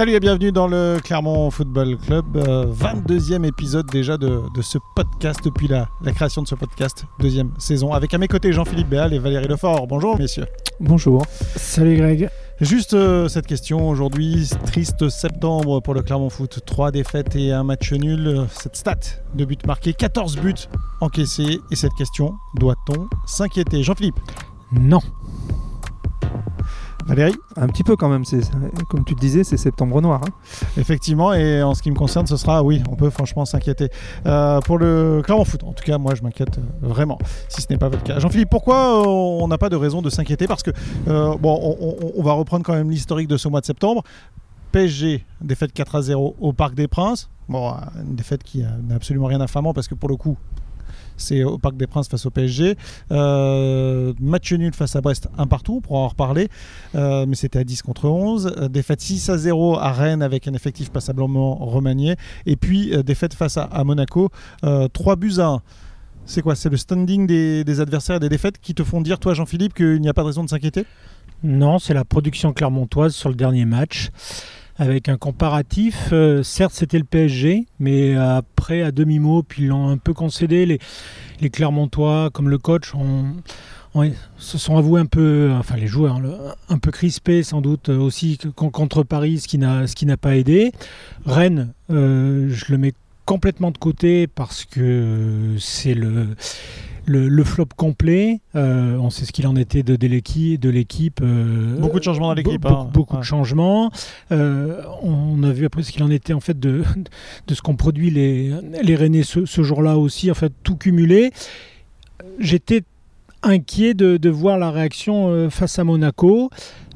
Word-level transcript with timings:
Salut 0.00 0.14
et 0.14 0.20
bienvenue 0.20 0.50
dans 0.50 0.66
le 0.66 0.96
Clermont 1.04 1.50
Football 1.50 1.98
Club, 1.98 2.24
22e 2.34 3.44
épisode 3.44 3.84
déjà 3.90 4.16
de, 4.16 4.40
ce 4.62 4.78
podcast 4.96 5.40
depuis 5.44 5.68
la, 5.68 5.90
la, 6.00 6.12
création 6.12 6.40
de 6.40 6.48
ce 6.48 6.54
podcast, 6.54 7.04
deuxième 7.18 7.52
saison, 7.58 7.92
avec 7.92 8.14
à 8.14 8.16
mes 8.16 8.26
côtés 8.26 8.50
Jean-Philippe 8.50 8.88
Béal 8.88 9.12
et 9.12 9.18
Valérie 9.18 9.46
Lefort. 9.46 9.86
Bonjour 9.86 10.18
messieurs. 10.18 10.46
Bonjour. 10.80 11.26
Salut 11.54 11.98
Greg. 11.98 12.30
Juste 12.62 12.94
euh, 12.94 13.28
cette 13.28 13.46
question 13.46 13.90
aujourd'hui, 13.90 14.48
triste 14.64 15.10
septembre 15.10 15.80
pour 15.80 15.92
le 15.92 16.00
Clermont 16.00 16.30
Foot, 16.30 16.60
3 16.64 16.92
défaites 16.92 17.36
et 17.36 17.52
un 17.52 17.62
match 17.62 17.92
nul, 17.92 18.46
cette 18.58 18.76
stat 18.76 19.00
de 19.34 19.44
buts 19.44 19.58
marqués, 19.66 19.92
14 19.92 20.38
buts 20.38 20.54
encaissés 21.02 21.60
et 21.70 21.76
cette 21.76 21.92
question, 21.98 22.32
doit-on 22.54 23.06
s'inquiéter? 23.26 23.82
Jean-Philippe 23.82 24.18
Non. 24.72 25.02
Valérie 27.10 27.34
Un 27.56 27.66
petit 27.66 27.82
peu 27.82 27.96
quand 27.96 28.08
même, 28.08 28.22
comme 28.88 29.04
tu 29.04 29.16
te 29.16 29.20
disais, 29.20 29.42
c'est 29.42 29.56
septembre 29.56 30.00
noir. 30.00 30.20
Hein. 30.24 30.30
Effectivement, 30.76 31.34
et 31.34 31.60
en 31.60 31.74
ce 31.74 31.82
qui 31.82 31.90
me 31.90 31.96
concerne, 31.96 32.28
ce 32.28 32.36
sera, 32.36 32.62
oui, 32.62 32.84
on 32.88 32.94
peut 32.94 33.10
franchement 33.10 33.44
s'inquiéter. 33.44 33.88
Euh, 34.26 34.60
pour 34.60 34.78
le 34.78 35.20
Clermont 35.24 35.44
Foot, 35.44 35.64
en 35.64 35.72
tout 35.72 35.82
cas, 35.82 35.98
moi 35.98 36.14
je 36.14 36.22
m'inquiète 36.22 36.58
euh, 36.58 36.62
vraiment, 36.82 37.18
si 37.48 37.62
ce 37.62 37.66
n'est 37.68 37.78
pas 37.78 37.88
votre 37.88 38.04
cas. 38.04 38.20
Jean-Philippe, 38.20 38.48
pourquoi 38.48 39.08
on 39.08 39.48
n'a 39.48 39.58
pas 39.58 39.68
de 39.68 39.74
raison 39.74 40.02
de 40.02 40.08
s'inquiéter? 40.08 40.46
Parce 40.46 40.62
que, 40.62 40.70
euh, 41.08 41.36
bon, 41.36 41.76
on, 42.16 42.22
va 42.22 42.32
reprendre 42.32 42.64
quand 42.64 42.74
même 42.74 42.90
l'historique 42.90 43.26
de 43.26 43.36
ce 43.36 43.48
mois 43.48 43.60
de 43.60 43.66
septembre. 43.66 44.04
PSG, 44.70 45.24
défaite 45.40 45.72
4 45.72 45.96
à 45.96 46.02
0 46.02 46.36
au 46.38 46.52
Parc 46.52 46.74
des 46.74 46.86
Princes. 46.86 47.28
Bon, 47.48 47.74
une 48.06 48.14
défaite 48.14 48.44
qui 48.44 48.62
n'a 48.62 48.94
absolument 48.94 49.26
rien 49.26 49.38
d'affamant 49.38 49.74
parce 49.74 49.88
que 49.88 49.96
pour 49.96 50.08
le 50.08 50.14
coup, 50.14 50.38
c'est 51.20 51.44
au 51.44 51.58
Parc 51.58 51.76
des 51.76 51.86
Princes 51.86 52.08
face 52.08 52.26
au 52.26 52.30
PSG. 52.30 52.76
Euh, 53.12 54.12
match 54.20 54.52
nul 54.52 54.74
face 54.74 54.96
à 54.96 55.00
Brest, 55.00 55.28
un 55.38 55.46
partout, 55.46 55.80
pour 55.80 55.96
en 55.96 56.08
reparler, 56.08 56.48
euh, 56.94 57.26
mais 57.26 57.36
c'était 57.36 57.58
à 57.58 57.64
10 57.64 57.82
contre 57.82 58.06
11. 58.06 58.54
Euh, 58.56 58.68
défaite 58.68 59.00
6 59.00 59.30
à 59.30 59.38
0 59.38 59.78
à 59.78 59.92
Rennes 59.92 60.22
avec 60.22 60.48
un 60.48 60.54
effectif 60.54 60.90
passablement 60.90 61.54
remanié. 61.56 62.16
Et 62.46 62.56
puis 62.56 62.92
défaite 63.04 63.34
face 63.34 63.56
à, 63.56 63.84
Monaco, 63.84 64.30
3 64.62 65.16
buts 65.16 65.34
à 65.38 65.46
1. 65.46 65.62
C'est 66.26 66.42
quoi? 66.42 66.54
C'est 66.54 66.68
le 66.68 66.76
standing 66.76 67.26
des, 67.26 67.80
adversaires 67.80 68.16
et 68.16 68.20
des 68.20 68.28
défaites 68.28 68.60
qui 68.60 68.74
te 68.74 68.84
font 68.84 69.00
dire, 69.00 69.18
toi 69.18 69.34
Jean-Philippe, 69.34 69.74
qu'il 69.74 70.00
n'y 70.00 70.08
a 70.08 70.14
pas 70.14 70.22
de 70.22 70.28
raison 70.28 70.44
de 70.44 70.48
s'inquiéter? 70.48 70.84
Non, 71.42 71.78
c'est 71.78 71.94
la 71.94 72.04
production 72.04 72.52
clermontoise 72.52 73.14
sur 73.14 73.30
le 73.30 73.34
dernier 73.34 73.64
match 73.64 74.10
avec 74.80 75.10
un 75.10 75.18
comparatif. 75.18 76.08
Euh, 76.12 76.42
certes, 76.42 76.72
c'était 76.74 76.98
le 76.98 77.04
PSG, 77.04 77.66
mais 77.78 78.16
après, 78.16 78.82
à 78.82 78.90
demi-mot, 78.90 79.42
puis 79.42 79.64
ils 79.64 79.68
l'ont 79.68 79.90
un 79.90 79.98
peu 79.98 80.14
concédé. 80.14 80.64
Les, 80.64 81.50
Clermontois, 81.50 82.30
comme 82.32 82.48
le 82.48 82.56
coach, 82.56 82.92
se 84.38 84.58
sont 84.58 84.76
avoués 84.78 85.00
un 85.00 85.06
peu, 85.06 85.52
enfin 85.58 85.76
les 85.76 85.86
joueurs, 85.86 86.18
un 86.68 86.78
peu 86.78 86.90
crispés 86.90 87.42
sans 87.42 87.60
doute 87.60 87.90
aussi 87.90 88.38
contre 88.54 89.02
Paris, 89.02 89.40
ce 89.40 89.48
qui 89.48 89.58
n'a 90.06 90.16
pas 90.16 90.36
aidé. 90.36 90.72
Rennes, 91.26 91.72
euh, 91.90 92.48
je 92.50 92.72
le 92.72 92.78
mets 92.78 92.94
complètement 93.26 93.70
de 93.70 93.78
côté 93.78 94.26
parce 94.26 94.64
que 94.64 95.56
c'est 95.58 95.94
le 95.94 96.28
le, 97.06 97.44
flop 97.44 97.68
complet. 97.76 98.40
Euh, 98.54 98.96
on 98.96 99.10
sait 99.10 99.24
ce 99.24 99.32
qu'il 99.32 99.46
en 99.46 99.56
était 99.56 99.82
de, 99.82 99.96
de 99.96 100.06
l'équipe. 100.06 101.20
Euh, 101.22 101.76
beaucoup 101.78 101.98
de 101.98 102.04
changements 102.04 102.28
dans 102.28 102.34
l'équipe. 102.34 102.66
beaucoup, 102.92 103.16
hein. 103.16 103.20
de 103.20 103.24
changements. 103.24 103.90
Euh, 104.32 104.82
on 105.02 105.42
a 105.42 105.52
vu 105.52 105.66
après 105.66 105.82
ce 105.82 105.92
qu'il 105.92 106.02
en 106.02 106.10
était 106.10 106.32
en 106.32 106.40
fait 106.40 106.58
de, 106.58 106.82
de 107.46 107.54
ce 107.54 107.62
qu'ont 107.62 107.76
produit 107.76 108.10
les, 108.10 108.52
les 108.82 108.96
Rennais 108.96 109.22
ce, 109.22 109.62
jour-là 109.62 109.96
aussi. 109.98 110.30
En 110.30 110.34
fait, 110.34 110.52
tout 110.62 110.76
cumulé. 110.76 111.32
J'étais 112.38 112.82
inquiet 113.42 113.94
de, 113.94 114.16
de, 114.16 114.30
voir 114.30 114.58
la 114.58 114.70
réaction 114.70 115.50
face 115.50 115.78
à 115.78 115.84
Monaco. 115.84 116.50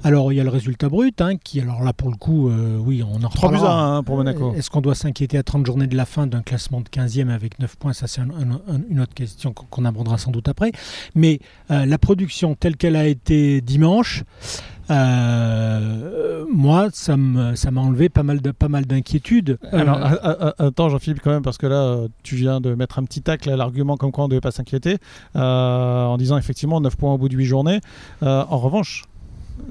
Alors 0.04 0.34
il 0.34 0.36
y 0.36 0.40
a 0.40 0.44
le 0.44 0.50
résultat 0.50 0.90
brut, 0.90 1.18
hein, 1.22 1.38
qui 1.42 1.62
alors 1.62 1.82
là 1.82 1.94
pour 1.94 2.10
le 2.10 2.16
coup, 2.16 2.50
euh, 2.50 2.76
oui, 2.78 3.02
on 3.02 3.24
en 3.24 3.28
3 3.30 3.50
buts 3.50 3.56
à 3.62 3.72
1 3.72 4.02
pour 4.02 4.16
Monaco. 4.16 4.52
Est-ce 4.54 4.68
qu'on 4.68 4.82
doit 4.82 4.94
s'inquiéter 4.94 5.38
à 5.38 5.42
30 5.42 5.64
journées 5.64 5.86
de 5.86 5.96
la 5.96 6.04
fin 6.04 6.26
d'un 6.26 6.42
classement 6.42 6.82
de 6.82 6.88
15e 6.90 7.30
avec 7.30 7.58
9 7.58 7.76
points? 7.76 7.94
Ça 7.94 8.06
c'est 8.06 8.20
une 8.20 9.00
autre 9.00 9.14
question 9.14 9.54
qu'on 9.54 9.84
abordera 9.86 10.18
sans 10.18 10.30
doute 10.30 10.46
après. 10.46 10.72
Mais 11.14 11.40
euh, 11.70 11.86
la 11.86 11.96
production 11.96 12.54
telle 12.54 12.76
qu'elle 12.76 12.96
a 12.96 13.06
été 13.06 13.62
dimanche, 13.62 14.24
euh, 14.90 16.44
moi, 16.52 16.88
ça 16.92 17.16
m'a 17.16 17.56
ça 17.56 17.70
enlevé 17.74 18.08
pas 18.08 18.22
mal 18.22 18.40
de 18.40 18.50
pas 18.50 18.68
mal 18.68 18.86
d'inquiétudes. 18.86 19.58
Alors, 19.72 20.00
attends, 20.58 20.88
Jean-Philippe, 20.88 21.20
quand 21.22 21.30
même, 21.30 21.42
parce 21.42 21.58
que 21.58 21.66
là, 21.66 22.06
tu 22.22 22.36
viens 22.36 22.60
de 22.60 22.74
mettre 22.74 22.98
un 22.98 23.04
petit 23.04 23.22
tacle 23.22 23.50
à 23.50 23.56
l'argument 23.56 23.96
comme 23.96 24.12
quoi 24.12 24.24
on 24.24 24.28
ne 24.28 24.32
devait 24.32 24.40
pas 24.40 24.50
s'inquiéter, 24.50 24.98
en 25.34 26.16
disant 26.18 26.36
effectivement 26.38 26.80
9 26.80 26.96
points 26.96 27.12
au 27.14 27.18
bout 27.18 27.28
de 27.28 27.36
8 27.36 27.44
journées. 27.44 27.80
en 28.22 28.58
revanche, 28.58 29.04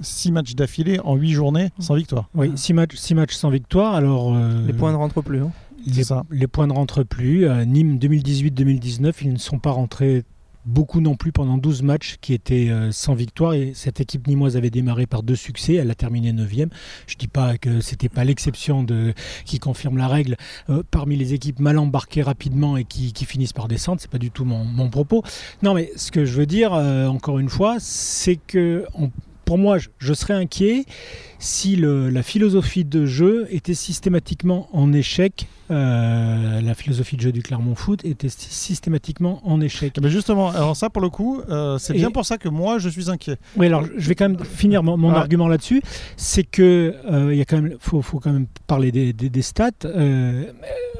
6 0.01 0.31
matchs 0.31 0.55
d'affilée 0.55 0.99
en 1.03 1.15
8 1.15 1.31
journées 1.31 1.69
sans 1.79 1.95
victoire. 1.95 2.29
Oui, 2.35 2.51
6 2.55 2.73
matchs, 2.73 2.95
six 2.95 3.15
matchs 3.15 3.35
sans 3.35 3.49
victoire. 3.49 3.95
Alors, 3.95 4.33
euh, 4.35 4.65
les 4.65 4.73
points 4.73 4.91
ne 4.91 4.97
rentrent 4.97 5.21
plus. 5.21 5.41
Hein 5.41 5.51
les, 5.85 6.03
les, 6.31 6.47
points 6.47 6.67
ne 6.67 6.73
rentrent 6.73 7.03
plus. 7.03 7.45
Euh, 7.45 7.65
Nîmes 7.65 7.97
2018-2019, 7.97 9.13
ils 9.23 9.33
ne 9.33 9.37
sont 9.37 9.59
pas 9.59 9.71
rentrés 9.71 10.23
beaucoup 10.65 11.01
non 11.01 11.15
plus 11.15 11.31
pendant 11.31 11.57
12 11.57 11.83
matchs 11.83 12.17
qui 12.21 12.33
étaient 12.33 12.69
euh, 12.69 12.91
sans 12.91 13.13
victoire 13.13 13.53
et 13.53 13.73
cette 13.75 13.99
équipe 14.01 14.27
nimoise 14.27 14.57
avait 14.57 14.69
démarré 14.69 15.05
par 15.05 15.23
deux 15.23 15.35
succès, 15.35 15.75
elle 15.75 15.91
a 15.91 15.95
terminé 15.95 16.31
9e. 16.31 16.69
Je 17.07 17.15
dis 17.15 17.27
pas 17.27 17.57
que 17.57 17.81
c'était 17.81 18.09
pas 18.09 18.23
l'exception 18.23 18.83
de 18.83 19.13
qui 19.45 19.59
confirme 19.59 19.97
la 19.97 20.07
règle 20.07 20.37
parmi 20.91 21.15
les 21.15 21.33
équipes 21.33 21.59
mal 21.59 21.77
embarquées 21.77 22.21
rapidement 22.21 22.77
et 22.77 22.83
qui, 22.83 23.13
finissent 23.25 23.53
par 23.53 23.67
descendre, 23.67 24.01
c'est 24.01 24.11
pas 24.11 24.17
du 24.17 24.31
tout 24.31 24.45
mon, 24.45 24.65
mon, 24.65 24.89
propos. 24.89 25.23
Non 25.61 25.73
mais 25.73 25.91
ce 25.95 26.11
que 26.11 26.25
je 26.25 26.33
veux 26.33 26.45
dire 26.45 26.73
encore 26.73 27.39
une 27.39 27.49
fois, 27.49 27.77
c'est 27.79 28.35
que 28.35 28.85
on, 28.93 29.11
pour 29.45 29.57
moi, 29.57 29.77
je 29.97 30.13
serais 30.13 30.33
inquiet 30.33 30.85
si 31.43 31.75
la 31.75 32.23
philosophie 32.23 32.85
de 32.85 33.05
jeu 33.05 33.47
était 33.49 33.73
systématiquement 33.73 34.69
en 34.71 34.93
échec. 34.93 35.47
Euh, 35.71 36.61
la 36.61 36.73
philosophie 36.73 37.17
de 37.17 37.21
jeu 37.21 37.31
du 37.31 37.41
Clermont 37.41 37.75
Foot 37.75 38.05
était 38.05 38.29
systématiquement 38.29 39.41
en 39.43 39.59
échec. 39.59 39.97
Mais 40.01 40.09
justement, 40.09 40.51
alors 40.51 40.75
ça 40.75 40.89
pour 40.89 41.01
le 41.01 41.09
coup, 41.09 41.41
euh, 41.49 41.77
c'est 41.77 41.93
bien 41.93 42.11
pour 42.11 42.25
ça 42.25 42.37
que 42.37 42.47
moi 42.47 42.79
je 42.79 42.87
suis 42.87 43.09
inquiet. 43.09 43.37
Oui, 43.57 43.65
alors 43.65 43.83
je 43.97 44.07
vais 44.07 44.15
quand 44.15 44.29
même 44.29 44.43
finir 44.43 44.83
mon, 44.83 45.09
argument 45.09 45.49
là-dessus. 45.49 45.81
C'est 46.15 46.43
que 46.43 46.95
euh, 47.11 47.33
il 47.33 47.39
y 47.39 47.45
quand 47.45 47.61
même, 47.61 47.75
faut, 47.79 48.01
quand 48.01 48.31
même 48.31 48.47
parler 48.67 48.91
des, 48.91 49.41
stats. 49.41 49.71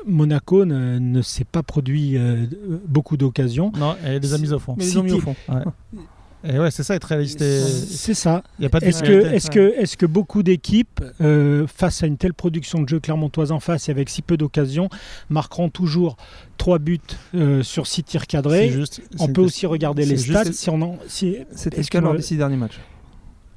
Monaco 0.05 0.65
ne, 0.65 1.21
s'est 1.21 1.45
pas 1.45 1.63
produit 1.63 2.17
beaucoup 2.87 3.15
d'occasions. 3.15 3.71
Non, 3.77 3.95
elle 4.03 4.21
les 4.21 4.33
a 4.33 4.37
mises 4.37 4.53
au 4.53 4.59
fond. 4.59 4.75
Mais 4.77 4.85
ils 4.85 4.99
ont 4.99 5.03
mis 5.03 5.13
au 5.13 5.21
fond. 5.21 5.35
Et 6.45 6.59
ouais, 6.59 6.71
c'est 6.71 6.83
ça 6.83 6.95
être 6.95 7.05
réaliste. 7.05 7.39
C'est 7.39 8.13
ça. 8.13 8.43
Est-ce 8.59 9.03
que, 9.03 9.33
est 9.33 9.49
que, 9.49 9.73
est 9.81 9.95
que 9.95 10.05
beaucoup 10.05 10.43
d'équipes, 10.43 11.01
euh, 11.21 11.65
face 11.67 12.03
à 12.03 12.07
une 12.07 12.17
telle 12.17 12.33
production 12.33 12.81
de 12.81 12.89
jeu 12.89 12.99
clermontoise 12.99 13.51
en 13.51 13.59
face 13.59 13.87
et 13.87 13.91
avec 13.91 14.09
si 14.09 14.21
peu 14.21 14.35
d'occasions, 14.35 14.89
marqueront 15.29 15.69
toujours 15.69 16.17
3 16.57 16.79
buts 16.79 16.99
euh, 17.35 17.63
sur 17.63 17.87
6 17.87 18.03
tirs 18.03 18.27
cadrés? 18.27 18.69
Juste, 18.69 19.01
On 19.19 19.27
peut 19.27 19.41
aussi 19.41 19.65
regarder 19.65 20.05
les 20.05 20.17
stats. 20.17 20.51
Si 20.51 20.69
on 20.69 20.81
en, 20.81 20.97
si, 21.07 21.37
C'était 21.55 21.81
le 21.81 21.87
cas 21.87 22.01
lors 22.01 22.15
des 22.15 22.21
6 22.21 22.37
derniers 22.37 22.57
matchs. 22.57 22.79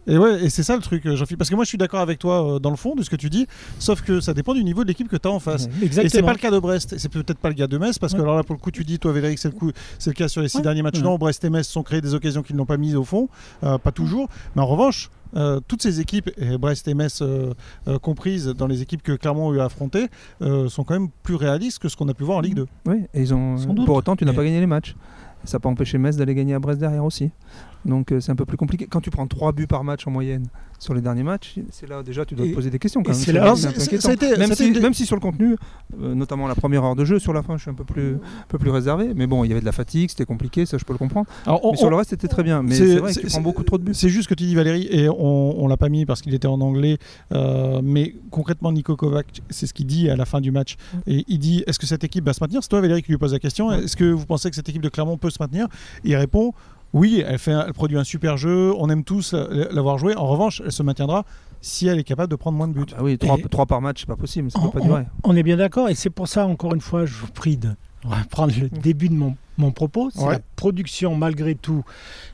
Et 0.06 0.18
ouais, 0.18 0.44
et 0.44 0.50
c'est 0.50 0.62
ça 0.62 0.76
le 0.76 0.82
truc, 0.82 1.04
euh, 1.06 1.16
Jean-Philippe. 1.16 1.38
Parce 1.38 1.50
que 1.50 1.54
moi, 1.54 1.64
je 1.64 1.68
suis 1.68 1.78
d'accord 1.78 2.00
avec 2.00 2.18
toi 2.18 2.54
euh, 2.54 2.58
dans 2.58 2.70
le 2.70 2.76
fond 2.76 2.94
de 2.94 3.02
ce 3.02 3.10
que 3.10 3.16
tu 3.16 3.28
dis, 3.28 3.46
sauf 3.78 4.02
que 4.02 4.20
ça 4.20 4.34
dépend 4.34 4.54
du 4.54 4.62
niveau 4.62 4.82
de 4.84 4.88
l'équipe 4.88 5.08
que 5.08 5.16
tu 5.16 5.28
as 5.28 5.30
en 5.30 5.40
face. 5.40 5.68
Exactement. 5.82 6.04
Et 6.04 6.08
c'est 6.08 6.22
pas 6.22 6.32
le 6.32 6.38
cas 6.38 6.50
de 6.50 6.58
Brest, 6.58 6.96
c'est 6.98 7.08
peut-être 7.08 7.38
pas 7.38 7.48
le 7.48 7.54
cas 7.54 7.66
de 7.66 7.78
Metz, 7.78 7.98
parce 7.98 8.14
que 8.14 8.20
alors 8.20 8.36
là, 8.36 8.44
pour 8.44 8.54
le 8.54 8.60
coup, 8.60 8.70
tu 8.70 8.84
dis, 8.84 8.98
toi, 8.98 9.12
Véléric, 9.12 9.38
c'est 9.38 9.48
le, 9.48 9.54
coup, 9.54 9.72
c'est 9.98 10.10
le 10.10 10.14
cas 10.14 10.28
sur 10.28 10.42
les 10.42 10.48
six 10.48 10.62
derniers 10.62 10.82
matchs. 10.82 11.00
Non, 11.00 11.16
Brest 11.16 11.44
et 11.44 11.50
Metz 11.50 11.66
sont 11.66 11.82
créés 11.82 12.00
des 12.00 12.14
occasions 12.14 12.42
qu'ils 12.42 12.56
n'ont 12.56 12.66
pas 12.66 12.76
mises 12.76 12.96
au 12.96 13.04
fond, 13.04 13.28
euh, 13.64 13.78
pas 13.78 13.92
toujours. 13.92 14.28
Mais 14.54 14.62
en 14.62 14.66
revanche, 14.66 15.10
toutes 15.68 15.82
ces 15.82 16.00
équipes, 16.00 16.30
et 16.38 16.56
Brest 16.56 16.88
et 16.88 16.94
Metz 16.94 17.22
comprises 18.00 18.46
dans 18.46 18.66
les 18.66 18.80
équipes 18.80 19.02
que 19.02 19.12
Clermont 19.12 19.50
a 19.50 19.54
eu 19.54 19.60
à 19.60 19.64
affronter, 19.64 20.06
sont 20.40 20.84
quand 20.84 20.94
même 20.94 21.08
plus 21.22 21.34
réalistes 21.34 21.78
que 21.78 21.88
ce 21.88 21.96
qu'on 21.96 22.08
a 22.08 22.14
pu 22.14 22.24
voir 22.24 22.38
en 22.38 22.40
Ligue 22.40 22.54
2. 22.54 22.66
Oui, 22.86 23.02
et 23.12 23.20
ils 23.20 23.34
ont. 23.34 23.56
Pour 23.84 23.96
autant, 23.96 24.16
tu 24.16 24.24
n'as 24.24 24.32
pas 24.32 24.44
gagné 24.44 24.60
les 24.60 24.66
matchs. 24.66 24.94
Ça 25.44 25.60
peut 25.60 25.68
empêcher 25.68 25.98
Metz 25.98 26.16
d'aller 26.16 26.34
gagner 26.34 26.54
à 26.54 26.58
Brest 26.58 26.80
derrière 26.80 27.04
aussi. 27.04 27.30
Donc 27.86 28.12
euh, 28.12 28.20
c'est 28.20 28.32
un 28.32 28.36
peu 28.36 28.44
plus 28.44 28.56
compliqué. 28.56 28.86
Quand 28.86 29.00
tu 29.00 29.10
prends 29.10 29.26
3 29.26 29.52
buts 29.52 29.66
par 29.66 29.84
match 29.84 30.06
en 30.06 30.10
moyenne 30.10 30.46
sur 30.78 30.92
les 30.92 31.00
derniers 31.00 31.22
matchs, 31.22 31.54
c'est 31.70 31.88
là 31.88 32.02
déjà 32.02 32.26
tu 32.26 32.34
dois 32.34 32.46
te 32.46 32.52
poser 32.52 32.68
des 32.70 32.78
questions. 32.78 33.02
Quand 33.02 33.12
même. 33.12 34.82
même, 34.82 34.94
si, 34.94 35.06
sur 35.06 35.16
le 35.16 35.20
contenu, 35.20 35.56
euh, 36.02 36.14
notamment 36.14 36.46
la 36.48 36.54
première 36.54 36.84
heure 36.84 36.96
de 36.96 37.04
jeu, 37.04 37.18
sur 37.18 37.32
la 37.32 37.42
fin 37.42 37.56
je 37.56 37.62
suis 37.62 37.70
un 37.70 37.74
peu 37.74 37.84
plus, 37.84 38.14
un 38.16 38.46
peu 38.48 38.58
plus 38.58 38.70
réservé. 38.70 39.12
Mais 39.14 39.26
bon, 39.26 39.44
il 39.44 39.48
y 39.48 39.52
avait 39.52 39.60
de 39.60 39.66
la 39.66 39.72
fatigue, 39.72 40.10
c'était 40.10 40.26
compliqué, 40.26 40.66
ça 40.66 40.76
je 40.76 40.84
peux 40.84 40.92
le 40.92 40.98
comprendre. 40.98 41.26
mais 41.46 41.76
sur 41.76 41.88
le 41.88 41.96
reste 41.96 42.10
c'était 42.10 42.28
très 42.28 42.42
bien. 42.42 42.62
Mais 42.62 42.74
c'est 42.74 42.96
vrai 42.96 43.14
que 43.14 43.20
tu 43.20 43.26
prends 43.26 43.40
beaucoup 43.40 43.62
trop 43.62 43.78
de 43.78 43.84
buts. 43.84 43.94
C'est 43.94 44.08
juste 44.08 44.28
que 44.28 44.34
tu 44.34 44.44
dis 44.44 44.54
Valérie, 44.54 44.88
et 44.90 45.08
on, 45.08 45.62
on 45.62 45.68
l'a 45.68 45.76
pas 45.76 45.88
mis 45.88 46.04
parce 46.04 46.20
qu'il 46.20 46.34
était 46.34 46.48
en 46.48 46.60
anglais. 46.60 46.98
Euh, 47.32 47.80
mais 47.82 48.14
concrètement, 48.30 48.72
Nico 48.72 48.96
Kovac, 48.96 49.26
c'est 49.50 49.66
ce 49.66 49.74
qu'il 49.74 49.86
dit 49.86 50.10
à 50.10 50.16
la 50.16 50.24
fin 50.24 50.40
du 50.40 50.50
match. 50.50 50.76
Et 51.06 51.24
il 51.28 51.38
dit 51.38 51.64
est-ce 51.66 51.78
que 51.78 51.86
cette 51.86 52.04
équipe 52.04 52.24
va 52.24 52.32
se 52.32 52.42
maintenir? 52.42 52.62
C'est 52.62 52.68
toi 52.68 52.80
Valérie 52.80 53.02
qui 53.02 53.12
lui 53.12 53.18
pose 53.18 53.32
la 53.32 53.38
question. 53.38 53.70
Est-ce 53.72 53.96
que 53.96 54.04
vous 54.04 54.26
pensez 54.26 54.50
que 54.50 54.56
cette 54.56 54.68
équipe 54.68 54.82
de 54.82 54.88
Clermont 54.88 55.16
peut 55.16 55.30
se 55.30 55.38
maintenir? 55.40 55.68
Il 56.04 56.14
répond 56.16 56.52
oui, 56.96 57.22
elle, 57.26 57.38
fait 57.38 57.52
elle 57.52 57.72
produit 57.72 57.98
un 57.98 58.04
super 58.04 58.36
jeu, 58.36 58.72
on 58.78 58.88
aime 58.88 59.04
tous 59.04 59.34
l'avoir 59.34 59.98
joué. 59.98 60.16
En 60.16 60.26
revanche, 60.26 60.62
elle 60.64 60.72
se 60.72 60.82
maintiendra 60.82 61.24
si 61.60 61.86
elle 61.88 61.98
est 61.98 62.04
capable 62.04 62.30
de 62.30 62.36
prendre 62.36 62.56
moins 62.56 62.68
de 62.68 62.72
buts. 62.72 62.86
Ah 62.92 62.96
bah 62.98 63.04
oui, 63.04 63.18
3, 63.18 63.66
par 63.66 63.80
match, 63.80 64.00
c'est 64.00 64.06
pas 64.06 64.16
possible, 64.16 64.50
ça 64.50 64.60
on, 64.60 64.68
peut 64.68 64.80
pas 64.80 64.84
durer. 64.84 65.04
On 65.24 65.36
est 65.36 65.42
bien 65.42 65.56
d'accord, 65.56 65.88
et 65.88 65.94
c'est 65.94 66.10
pour 66.10 66.28
ça, 66.28 66.46
encore 66.46 66.74
une 66.74 66.80
fois, 66.80 67.04
je 67.04 67.14
vous 67.14 67.30
prie 67.30 67.56
de 67.56 67.70
reprendre 68.04 68.54
le 68.58 68.68
début 68.80 69.08
de 69.08 69.14
mon, 69.14 69.36
mon 69.58 69.72
propos, 69.72 70.10
c'est 70.14 70.26
la 70.26 70.38
production 70.54 71.16
malgré 71.16 71.54
tout 71.54 71.84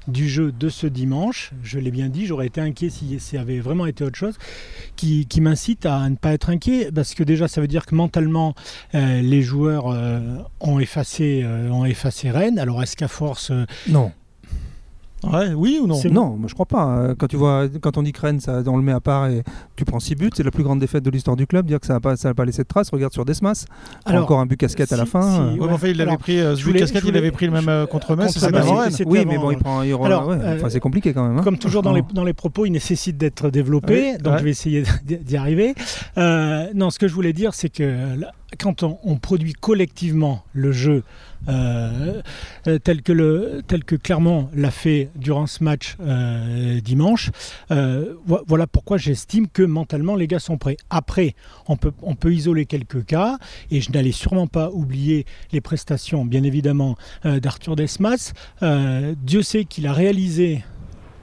du 0.06 0.28
jeu 0.28 0.52
de 0.52 0.68
ce 0.68 0.86
dimanche. 0.86 1.52
Je 1.62 1.78
l'ai 1.78 1.90
bien 1.90 2.08
dit, 2.08 2.26
j'aurais 2.26 2.46
été 2.46 2.60
inquiet 2.60 2.90
si 2.90 3.18
ça 3.20 3.40
avait 3.40 3.60
vraiment 3.60 3.86
été 3.86 4.04
autre 4.04 4.18
chose, 4.18 4.36
qui, 4.96 5.26
m'incite 5.40 5.86
à 5.86 6.08
ne 6.08 6.16
pas 6.16 6.32
être 6.32 6.50
inquiet, 6.50 6.90
parce 6.94 7.14
que 7.14 7.24
déjà 7.24 7.48
ça 7.48 7.60
veut 7.60 7.68
dire 7.68 7.86
que 7.86 7.94
mentalement 7.94 8.54
euh, 8.94 9.22
les 9.22 9.42
joueurs 9.42 9.88
euh, 9.88 10.20
ont 10.60 10.78
effacé, 10.78 11.42
euh, 11.44 11.70
ont 11.70 11.84
effacé 11.84 12.30
Rennes. 12.30 12.58
Alors 12.58 12.82
est-ce 12.82 12.96
qu'à 12.96 13.08
force, 13.08 13.52
non. 13.88 14.12
Ouais, 15.24 15.52
oui 15.54 15.78
ou 15.80 15.86
non? 15.86 16.00
Non, 16.10 16.36
moi 16.36 16.48
je 16.48 16.54
crois 16.54 16.66
pas. 16.66 16.82
Hein. 16.82 17.14
Quand 17.16 17.26
tu 17.26 17.36
vois, 17.36 17.66
quand 17.80 17.96
on 17.96 18.02
dit 18.02 18.12
Rennes, 18.18 18.40
ça, 18.40 18.62
on 18.66 18.76
le 18.76 18.82
met 18.82 18.92
à 18.92 19.00
part 19.00 19.26
et 19.26 19.42
tu 19.76 19.84
prends 19.84 20.00
6 20.00 20.14
buts, 20.16 20.30
c'est 20.34 20.42
la 20.42 20.50
plus 20.50 20.64
grande 20.64 20.80
défaite 20.80 21.04
de 21.04 21.10
l'histoire 21.10 21.36
du 21.36 21.46
club. 21.46 21.66
Dire 21.66 21.80
que 21.80 21.86
ça 21.86 21.94
n'a 21.94 22.00
pas, 22.00 22.16
ça 22.16 22.34
pas 22.34 22.44
laissé 22.44 22.62
de 22.62 22.68
traces. 22.68 22.90
Regarde 22.90 23.12
sur 23.12 23.24
Desmas, 23.24 23.66
encore 24.06 24.40
un 24.40 24.46
but 24.46 24.56
casquette 24.56 24.92
à 24.92 24.96
la 24.96 25.06
fin. 25.06 25.52
Si, 25.52 25.90
il 25.90 26.00
avait 26.00 26.16
pris, 26.16 26.40
euh, 26.40 26.56
ce 26.56 26.64
but 26.64 26.78
casquette, 26.78 27.04
il 27.06 27.16
avait 27.16 27.30
pris 27.30 27.46
le 27.46 27.52
même 27.52 27.68
euh, 27.68 27.86
contre 27.86 28.16
Metz, 28.16 28.36
c'est. 28.36 29.06
Oui, 29.06 29.24
mais 29.26 29.38
bon, 29.38 29.50
il 29.50 29.58
prend. 29.58 29.82
Il 29.82 29.92
alors, 29.92 30.30
euh, 30.30 30.68
c'est 30.68 30.80
compliqué 30.80 31.12
quand 31.12 31.26
même. 31.26 31.38
Hein. 31.38 31.42
Comme 31.42 31.58
toujours 31.58 31.82
dans 31.82 31.92
les, 31.92 32.02
dans 32.12 32.24
les 32.24 32.32
propos, 32.32 32.66
il 32.66 32.70
nécessite 32.70 33.16
d'être 33.16 33.50
développé, 33.50 34.18
donc 34.18 34.38
je 34.38 34.44
vais 34.44 34.50
essayer 34.50 34.82
d'y 35.04 35.36
arriver. 35.36 35.74
non, 36.16 36.90
ce 36.90 36.98
que 36.98 37.08
je 37.08 37.14
voulais 37.14 37.32
dire, 37.32 37.54
c'est 37.54 37.68
que 37.68 38.16
quand 38.58 38.82
on 38.82 39.16
produit 39.16 39.52
collectivement 39.54 40.44
le 40.52 40.72
jeu 40.72 41.02
euh, 41.48 42.22
euh, 42.68 42.78
tel, 42.78 43.02
que 43.02 43.12
le, 43.12 43.62
Clermont 44.02 44.48
l'a 44.54 44.70
fait 44.70 45.10
durant 45.16 45.46
ce 45.46 45.64
match 45.64 45.96
euh, 46.00 46.80
dimanche. 46.80 47.30
voilà 47.68 48.66
pourquoi 48.66 48.96
j'estime 48.96 49.48
que 49.48 49.62
mentalement 49.62 50.14
les 50.14 50.26
gars 50.26 50.38
sont 50.38 50.58
prêts. 50.58 50.76
Après, 50.90 51.34
on 51.68 51.76
peut, 51.76 51.92
on 52.02 52.14
peut 52.14 52.32
isoler 52.32 52.66
quelques 52.66 53.04
cas 53.04 53.38
et 53.70 53.80
je 53.80 53.90
n'allais 53.90 54.12
sûrement 54.12 54.46
pas 54.46 54.70
oublier 54.70 55.26
les 55.52 55.60
prestations, 55.60 56.24
bien 56.24 56.44
évidemment, 56.44 56.96
d'Arthur 57.24 57.76
Desmas. 57.76 58.32
Dieu 58.60 59.42
sait 59.42 59.64
qu'il 59.64 59.86
a 59.86 59.92
réalisé 59.92 60.62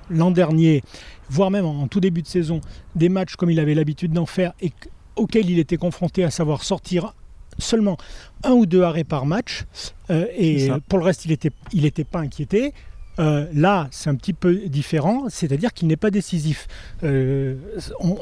l'an 0.09 0.31
dernier, 0.31 0.83
voire 1.29 1.51
même 1.51 1.65
en, 1.65 1.87
tout 1.87 1.99
début 1.99 2.21
de 2.21 2.27
saison, 2.27 2.61
des 2.95 3.09
matchs 3.09 3.35
comme 3.35 3.51
il 3.51 3.59
avait 3.59 3.75
l'habitude 3.75 4.11
d'en 4.11 4.25
faire 4.25 4.53
et 4.61 4.73
auxquels 5.15 5.49
il 5.49 5.59
était 5.59 5.77
confronté, 5.77 6.23
à 6.23 6.31
savoir 6.31 6.63
sortir 6.63 7.13
seulement 7.59 7.97
un 8.43 8.51
ou 8.51 8.65
deux 8.65 8.81
arrêts 8.81 9.03
par 9.03 9.25
match. 9.25 9.65
Euh, 10.09 10.25
et 10.35 10.69
pour 10.87 10.99
le 10.99 11.05
reste, 11.05 11.25
il 11.25 11.31
n'était 11.31 11.51
il 11.73 11.85
était 11.85 12.03
pas 12.03 12.19
inquiété. 12.19 12.73
Euh, 13.19 13.47
là, 13.53 13.89
c'est 13.91 14.09
un 14.09 14.15
petit 14.15 14.31
peu 14.31 14.55
différent, 14.67 15.25
c'est-à-dire 15.27 15.73
qu'il 15.73 15.89
n'est 15.89 15.97
pas 15.97 16.09
décisif. 16.09 16.67
Euh, 17.03 17.55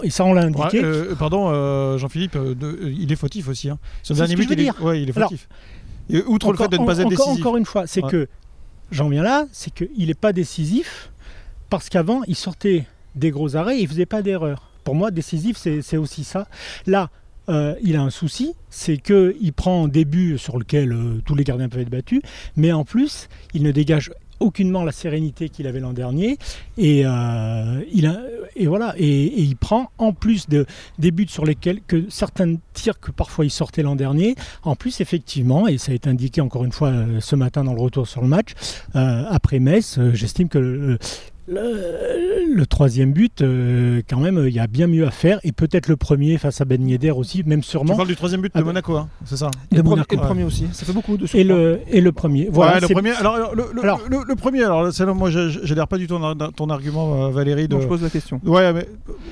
et 0.02 0.10
ça, 0.10 0.26
on 0.26 0.34
l'a 0.34 0.42
indiqué. 0.42 0.82
pardon, 1.20 1.98
Jean-Philippe, 1.98 2.38
il 2.84 3.12
est 3.12 3.16
fautif 3.16 3.48
aussi. 3.48 3.70
Hein. 3.70 3.78
Ce 4.02 4.14
dernier 4.14 4.36
but, 4.36 4.50
il, 4.52 4.60
est... 4.62 4.80
Ouais, 4.80 5.02
il 5.02 5.10
est 5.10 5.14
fautif. 5.14 5.48
outre 6.26 6.52
le 6.52 6.58
fait 6.58 6.68
de 6.68 6.78
ne 6.78 6.86
pas 6.86 6.98
être 6.98 7.10
décisif. 7.10 7.40
Encore 7.40 7.58
une 7.58 7.66
fois, 7.66 7.86
c'est 7.86 8.02
que, 8.02 8.28
j'en 8.92 9.10
viens 9.10 9.24
là, 9.24 9.46
c'est 9.52 9.72
qu'il 9.72 10.08
n'est 10.08 10.14
pas 10.16 10.34
décisif 10.34 11.12
parce 11.70 11.90
qu'avant, 11.90 12.22
il 12.28 12.36
sortait 12.36 12.86
des 13.16 13.30
gros 13.30 13.56
arrêts 13.56 13.78
et 13.78 13.82
il 13.82 13.84
ne 13.84 13.90
faisait 13.90 14.06
pas 14.06 14.22
d'erreur. 14.22 14.72
Pour 14.84 14.96
moi, 14.96 15.12
décisif, 15.12 15.58
c'est 15.58 15.98
aussi 15.98 16.24
ça. 16.24 16.48
Là, 16.86 17.10
euh, 17.50 17.76
il 17.82 17.96
a 17.96 18.02
un 18.02 18.10
souci, 18.10 18.54
c'est 18.70 18.98
qu'il 18.98 19.54
prend 19.54 19.86
un 19.86 19.88
début 19.88 20.38
sur 20.38 20.58
lequel 20.58 20.92
euh, 20.92 21.22
tous 21.26 21.36
les 21.36 21.44
gardiens 21.44 21.70
peuvent 21.70 21.82
être 21.82 21.90
battus, 21.90 22.22
mais 22.56 22.72
en 22.72 22.84
plus, 22.84 23.30
il 23.54 23.64
ne 23.64 23.72
dégage 23.72 24.12
aucunement 24.40 24.84
la 24.84 24.92
sérénité 24.92 25.50
qu'il 25.50 25.66
avait 25.66 25.80
l'an 25.80 25.94
dernier 25.94 26.38
et, 26.78 27.08
euh, 27.08 27.82
il 27.92 28.06
et 28.56 28.68
voilà 28.68 28.94
et, 28.96 29.42
il 29.42 29.56
prend 29.56 29.90
en 29.98 30.14
plus 30.14 30.48
de 30.48 30.68
des 31.00 31.10
buts 31.10 31.26
sur 31.28 31.44
lesquels 31.44 31.82
que 31.82 32.06
certains 32.10 32.58
tirs 32.74 33.00
que 33.00 33.10
parfois 33.10 33.46
il 33.46 33.50
sortait 33.50 33.82
l'an 33.82 33.96
dernier. 33.96 34.36
En 34.62 34.76
plus 34.76 35.02
effectivement 35.02 35.68
et 35.68 35.80
ça 35.80 35.92
a 35.92 35.96
été 35.96 36.08
indiqué 36.08 36.40
encore 36.40 36.66
une 36.66 36.72
fois 36.72 36.94
ce 37.20 37.36
matin 37.36 37.64
dans 37.64 37.74
le 37.74 37.82
retour 37.82 38.08
sur 38.08 38.22
le 38.22 38.28
match 38.28 38.52
après 38.94 39.58
Metz 39.58 40.00
j'estime 40.14 40.50
que 40.50 41.00
le, 41.48 42.66
troisième 42.66 43.14
but, 43.14 43.42
euh, 43.42 44.02
quand 44.10 44.20
même, 44.20 44.44
il 44.46 44.54
y 44.54 44.60
a 44.60 44.68
bien 44.68 44.88
mieux 44.88 45.08
à 45.08 45.12
faire. 45.12 45.40
Et 45.44 45.52
peut-être 45.52 45.88
le 45.88 45.96
premier 45.96 46.38
face 46.38 46.60
à 46.62 46.66
Ben 46.66 46.86
Yedder 46.86 47.12
aussi, 47.12 47.44
même 47.46 47.64
sûrement. 47.64 47.94
Tu 47.94 47.98
parles 47.98 48.08
du 48.10 48.16
troisième 48.16 48.42
but 48.42 48.54
de 48.54 48.60
ah, 48.60 48.64
Monaco, 48.64 48.98
hein, 48.98 49.08
c'est 49.26 49.38
ça 49.38 49.50
Et 49.72 49.78
le 49.78 49.84
premier 49.84 50.44
aussi. 50.44 50.68
Ça 50.74 50.86
fait 50.86 50.94
beaucoup 50.94 51.16
de 51.16 51.26
et 51.34 51.44
le, 51.44 51.80
et 51.90 52.02
le 52.02 52.12
premier. 52.12 52.50
Voilà, 52.52 52.80
le 52.80 52.88
premier. 52.88 53.12
Alors, 53.12 53.56
le, 53.56 53.64
le, 54.28 54.36
premier, 54.36 54.64
alors, 54.64 54.90
moi, 55.16 55.30
j'adhère 55.30 55.88
pas 55.88 55.98
du 55.98 56.08
tout 56.08 56.16
à 56.16 56.36
ton 56.56 56.70
argument, 56.70 57.28
euh, 57.28 57.30
Valérie. 57.30 57.68
De... 57.68 57.80
je 57.80 57.88
pose 57.88 58.02
la 58.02 58.10
question. 58.10 58.42
Ouais, 58.46 58.74
mais 58.74 58.88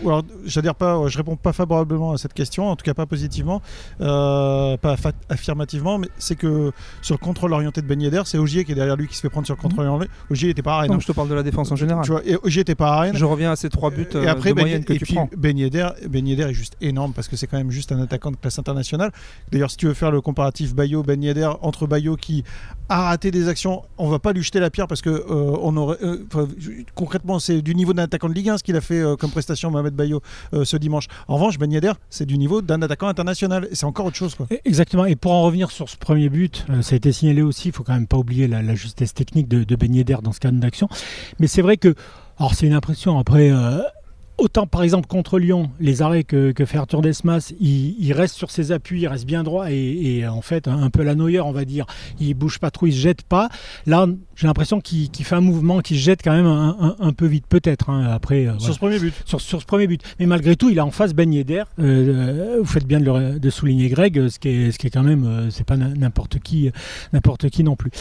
alors, 0.06 0.24
j'adhère 0.46 0.76
pas, 0.76 1.08
je 1.08 1.18
réponds 1.18 1.36
pas 1.36 1.54
favorablement 1.54 2.14
à 2.14 2.18
cette 2.18 2.34
question, 2.34 2.70
en 2.70 2.76
tout 2.76 2.84
cas 2.84 2.94
pas 2.94 3.06
positivement, 3.06 3.62
euh, 4.02 4.78
pas 4.78 4.96
affirmativement, 5.30 5.98
mais 5.98 6.08
c'est 6.18 6.36
que 6.36 6.72
sur 7.02 7.16
le 7.16 7.20
contrôle 7.20 7.54
orienté 7.54 7.82
de 7.82 7.88
Ben 7.88 8.02
Yedder, 8.02 8.22
c'est 8.26 8.38
Ogier 8.38 8.64
qui 8.64 8.72
est 8.72 8.76
derrière 8.76 8.96
lui 8.96 9.08
qui 9.08 9.16
se 9.16 9.22
fait 9.22 9.30
prendre 9.30 9.46
sur 9.46 9.56
le 9.56 9.62
contrôle 9.62 9.86
orienté. 9.86 10.10
Ogier 10.30 10.50
était 10.50 10.62
pas 10.62 10.80
à 10.80 10.88
Non, 10.88 11.00
je 11.00 11.08
te 11.08 11.12
parle 11.12 11.30
de 11.30 11.36
la 11.36 11.44
défense 11.44 11.72
en 11.72 11.76
général. 11.76 12.05
Tu 12.06 12.12
vois, 12.12 12.22
et 12.25 12.60
était 12.60 12.75
pas 12.75 12.94
à 12.94 13.00
Rennes. 13.02 13.18
Je 13.18 13.25
reviens 13.25 13.52
à 13.52 13.56
ces 13.56 13.69
trois 13.69 13.92
buts 13.92 14.07
et 14.13 14.28
après, 14.28 14.50
de 14.50 14.56
ben, 14.56 14.62
moyenne 14.62 14.84
que 14.84 14.94
et 14.94 14.98
tu 14.98 15.06
puis, 15.06 15.16
prends. 15.16 15.30
Ben 15.36 15.57
Yedder, 15.57 15.90
ben 16.07 16.28
Yedder 16.28 16.44
est 16.44 16.54
juste 16.54 16.78
énorme 16.81 17.13
parce 17.13 17.28
que 17.28 17.36
c'est 17.36 17.48
quand 17.48 17.57
même 17.57 17.72
juste 17.72 17.92
un 17.92 18.02
attaquant 18.02 18.31
de 18.31 18.38
classe 18.38 18.60
internationale. 18.60 19.12
D'ailleurs, 19.52 19.72
si 19.72 19.78
tu 19.78 19.88
veux 19.88 19.94
faire 19.94 20.12
le 20.12 20.22
comparatif 20.22 20.74
Bayo 20.74 21.04
Ben 21.04 21.22
Yedder 21.22 21.50
entre 21.62 21.88
Bayo 21.88 22.16
qui 22.16 22.44
a 22.90 23.04
raté 23.04 23.32
des 23.32 23.48
actions, 23.48 23.84
on 23.98 24.10
va 24.10 24.20
pas 24.20 24.32
lui 24.34 24.44
jeter 24.44 24.60
la 24.60 24.70
pierre 24.70 24.88
parce 24.88 25.02
que 25.02 25.10
euh, 25.10 25.58
on 25.62 25.76
aurait 25.78 25.98
euh, 26.04 26.26
concrètement 26.94 27.40
c'est 27.40 27.62
du 27.62 27.74
niveau 27.74 27.94
d'un 27.94 28.04
attaquant 28.04 28.30
de 28.30 28.34
Ligue 28.34 28.50
1 28.50 28.58
ce 28.60 28.64
qu'il 28.64 28.76
a 28.76 28.82
fait 28.82 29.00
euh, 29.00 29.16
comme 29.16 29.32
prestation 29.32 29.72
Mohamed 29.72 29.94
Bayo 29.94 30.22
ce 30.64 30.78
dimanche. 30.78 31.08
En 31.28 31.36
revanche, 31.36 31.58
Ben 31.58 31.72
Yedder, 31.72 31.94
c'est 32.10 32.26
du 32.26 32.38
niveau 32.38 32.62
d'un 32.62 32.82
attaquant 32.82 33.08
international 33.08 33.68
et 33.72 33.76
c'est 33.76 33.86
encore 33.86 34.06
autre 34.06 34.16
chose 34.16 34.36
quoi. 34.36 34.48
Exactement. 34.66 35.06
Et 35.06 35.16
pour 35.16 35.32
en 35.32 35.44
revenir 35.44 35.72
sur 35.72 35.90
ce 35.90 35.98
premier 35.98 36.30
but, 36.30 36.66
ça 36.82 36.94
a 36.94 36.98
été 36.98 37.12
signalé 37.12 37.42
aussi. 37.42 37.70
Il 37.70 37.72
faut 37.72 37.84
quand 37.84 37.94
même 37.94 38.08
pas 38.08 38.18
oublier 38.18 38.48
la, 38.48 38.76
justesse 38.76 39.14
technique 39.14 39.48
de, 39.48 39.64
de 39.64 39.76
Ben 39.76 39.94
Yedder 39.94 40.18
dans 40.22 40.32
ce 40.32 40.40
cas 40.40 40.52
d'action. 40.52 40.88
Mais 41.40 41.48
c'est 41.48 41.62
vrai 41.62 41.78
que 41.78 41.96
alors 42.38 42.54
c'est 42.54 42.68
une 42.68 42.74
impression. 42.74 43.18
Après, 43.18 43.52
Autant 44.38 44.68
par 44.68 44.84
exemple 44.84 45.08
contre 45.08 45.40
Lyon, 45.40 45.70
les 45.80 46.02
arrêts 46.02 46.24
que, 46.24 46.54
fait 46.66 46.78
Arthur 46.78 47.02
Desmas, 47.02 47.54
il, 47.60 48.12
reste 48.14 48.36
sur 48.36 48.52
ses 48.52 48.72
appuis, 48.72 49.02
il 49.02 49.08
reste 49.08 49.26
bien 49.26 49.44
droit 49.44 49.72
et, 49.72 50.28
en 50.28 50.42
fait 50.42 50.68
un, 50.68 50.90
peu 50.90 51.04
la 51.04 51.16
noyeur 51.16 51.48
on 51.48 51.52
va 51.52 51.64
dire. 51.64 51.86
Il 52.20 52.34
bouge 52.34 52.60
pas 52.60 52.72
trop, 52.72 52.86
il 52.86 52.94
se 52.94 53.00
jette 53.00 53.24
pas. 53.24 53.50
Là 53.86 54.08
j'ai 54.36 54.48
l'impression 54.48 54.82
qu'il 54.82 55.10
fait 55.14 55.36
un 55.36 55.42
mouvement, 55.42 55.80
qu'il 55.80 55.98
se 55.98 56.02
jette 56.04 56.22
quand 56.22 56.34
même 56.34 56.46
un, 56.46 57.14
peu 57.14 57.26
vite 57.26 57.46
peut-être. 57.48 57.90
Hein, 57.90 58.10
après 58.12 58.48
euh, 58.48 58.60
sur 58.60 58.74
ce 58.74 58.80
premier 58.80 59.00
but. 59.00 59.14
Sur, 59.26 59.40
ce 59.40 59.56
premier 59.66 59.88
but. 59.88 60.02
Mais 60.20 60.26
malgré 60.26 60.56
tout 60.56 60.70
il 60.70 60.80
a 60.80 60.86
en 60.86 60.92
face 60.92 61.14
Ben 61.14 61.32
Yedder. 61.34 61.64
Euh, 61.80 62.58
vous 62.60 62.66
faites 62.66 62.86
bien 62.86 63.00
de, 63.00 63.38
de, 63.38 63.50
souligner 63.50 63.88
Greg, 63.88 64.28
ce 64.28 64.40
qui 64.40 64.50
est, 64.50 64.72
ce 64.72 64.78
qui 64.78 64.88
est 64.88 64.90
quand 64.90 65.04
même 65.04 65.26
euh, 65.26 65.50
c'est 65.50 65.64
pas 65.64 65.78
n'importe 65.78 66.40
qui 66.40 66.70
n'importe 67.14 67.50
qui 67.50 67.64
non 67.64 67.76
plus. 67.76 67.92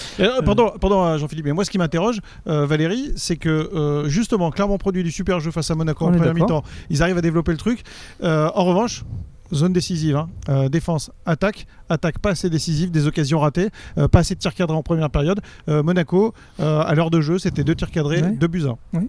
pardon, 0.44 0.72
pardon 0.80 1.16
Jean-Philippe, 1.16 1.44
mais 1.44 1.52
moi 1.52 1.64
ce 1.64 1.70
qui 1.70 1.78
m'interroge 1.78 2.20
Valérie, 2.46 3.12
c'est 3.16 3.36
que 3.36 4.04
justement 4.06 4.50
clairement 4.50 4.78
produit 4.78 5.04
du 5.04 5.12
super 5.12 5.38
jeu 5.40 5.50
face 5.50 5.70
à 5.70 5.74
Monaco 5.74 6.06
mi-temps. 6.32 6.62
Ils 6.90 7.02
arrivent 7.02 7.18
à 7.18 7.22
développer 7.22 7.52
le 7.52 7.58
truc. 7.58 7.82
Euh, 8.22 8.50
en 8.54 8.64
revanche, 8.64 9.04
zone 9.52 9.72
décisive, 9.72 10.16
hein. 10.16 10.28
euh, 10.48 10.68
défense, 10.68 11.10
attaque, 11.26 11.66
attaque 11.88 12.18
pas 12.18 12.30
assez 12.30 12.50
décisive, 12.50 12.90
des 12.90 13.06
occasions 13.06 13.40
ratées, 13.40 13.68
euh, 13.98 14.08
pas 14.08 14.20
assez 14.20 14.34
de 14.34 14.40
tirs 14.40 14.54
cadrés 14.54 14.76
en 14.76 14.82
première 14.82 15.10
période. 15.10 15.40
Monaco, 15.66 16.34
à 16.58 16.94
l'heure 16.94 17.10
de 17.10 17.20
jeu, 17.20 17.38
c'était 17.38 17.64
deux 17.64 17.74
tirs 17.74 17.90
cadrés, 17.90 18.22
deux 18.22 18.48
buts 18.48 18.64
1. 18.94 19.00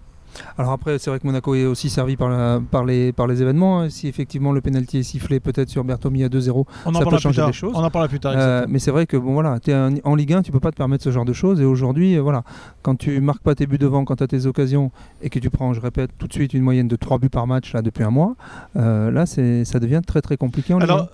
Alors 0.57 0.71
après, 0.71 0.99
c'est 0.99 1.09
vrai 1.09 1.19
que 1.19 1.27
Monaco 1.27 1.55
est 1.55 1.65
aussi 1.65 1.89
servi 1.89 2.15
par, 2.15 2.61
par, 2.71 2.85
les, 2.85 3.11
par 3.11 3.27
les 3.27 3.41
événements. 3.41 3.81
Hein. 3.81 3.89
Si 3.89 4.07
effectivement 4.07 4.51
le 4.51 4.61
penalty 4.61 4.99
est 4.99 5.03
sifflé 5.03 5.39
peut-être 5.39 5.69
sur 5.69 5.83
Bertomi 5.83 6.23
à 6.23 6.27
2-0, 6.29 6.65
ça 6.93 7.05
peut 7.05 7.17
changer 7.17 7.45
des 7.45 7.53
choses. 7.53 7.73
On 7.75 7.83
en 7.83 7.89
parlera 7.89 8.09
plus 8.09 8.19
tard. 8.19 8.33
Euh, 8.35 8.65
mais 8.69 8.79
c'est 8.79 8.91
vrai 8.91 9.05
que 9.05 9.17
bon 9.17 9.33
voilà, 9.33 9.57
es 9.67 9.73
en 10.03 10.15
Ligue 10.15 10.33
1, 10.33 10.41
tu 10.41 10.51
peux 10.51 10.59
pas 10.59 10.71
te 10.71 10.77
permettre 10.77 11.03
ce 11.03 11.11
genre 11.11 11.25
de 11.25 11.33
choses. 11.33 11.61
Et 11.61 11.65
aujourd'hui, 11.65 12.15
euh, 12.15 12.21
voilà, 12.21 12.43
quand 12.81 12.95
tu 12.95 13.19
marques 13.21 13.43
pas 13.43 13.55
tes 13.55 13.67
buts 13.67 13.77
devant, 13.77 14.05
quand 14.05 14.17
tu 14.17 14.23
as 14.23 14.27
tes 14.27 14.45
occasions 14.45 14.91
et 15.21 15.29
que 15.29 15.39
tu 15.39 15.49
prends, 15.49 15.73
je 15.73 15.81
répète, 15.81 16.11
tout 16.17 16.27
de 16.27 16.33
suite 16.33 16.53
une 16.53 16.63
moyenne 16.63 16.87
de 16.87 16.95
3 16.95 17.19
buts 17.19 17.29
par 17.29 17.47
match 17.47 17.73
là 17.73 17.81
depuis 17.81 18.03
un 18.03 18.11
mois, 18.11 18.35
euh, 18.75 19.11
là 19.11 19.25
ça 19.25 19.79
devient 19.79 20.01
très 20.05 20.21
très 20.21 20.37
compliqué 20.37 20.73
en 20.73 20.79
Ligue 20.79 20.89
1 20.91 21.07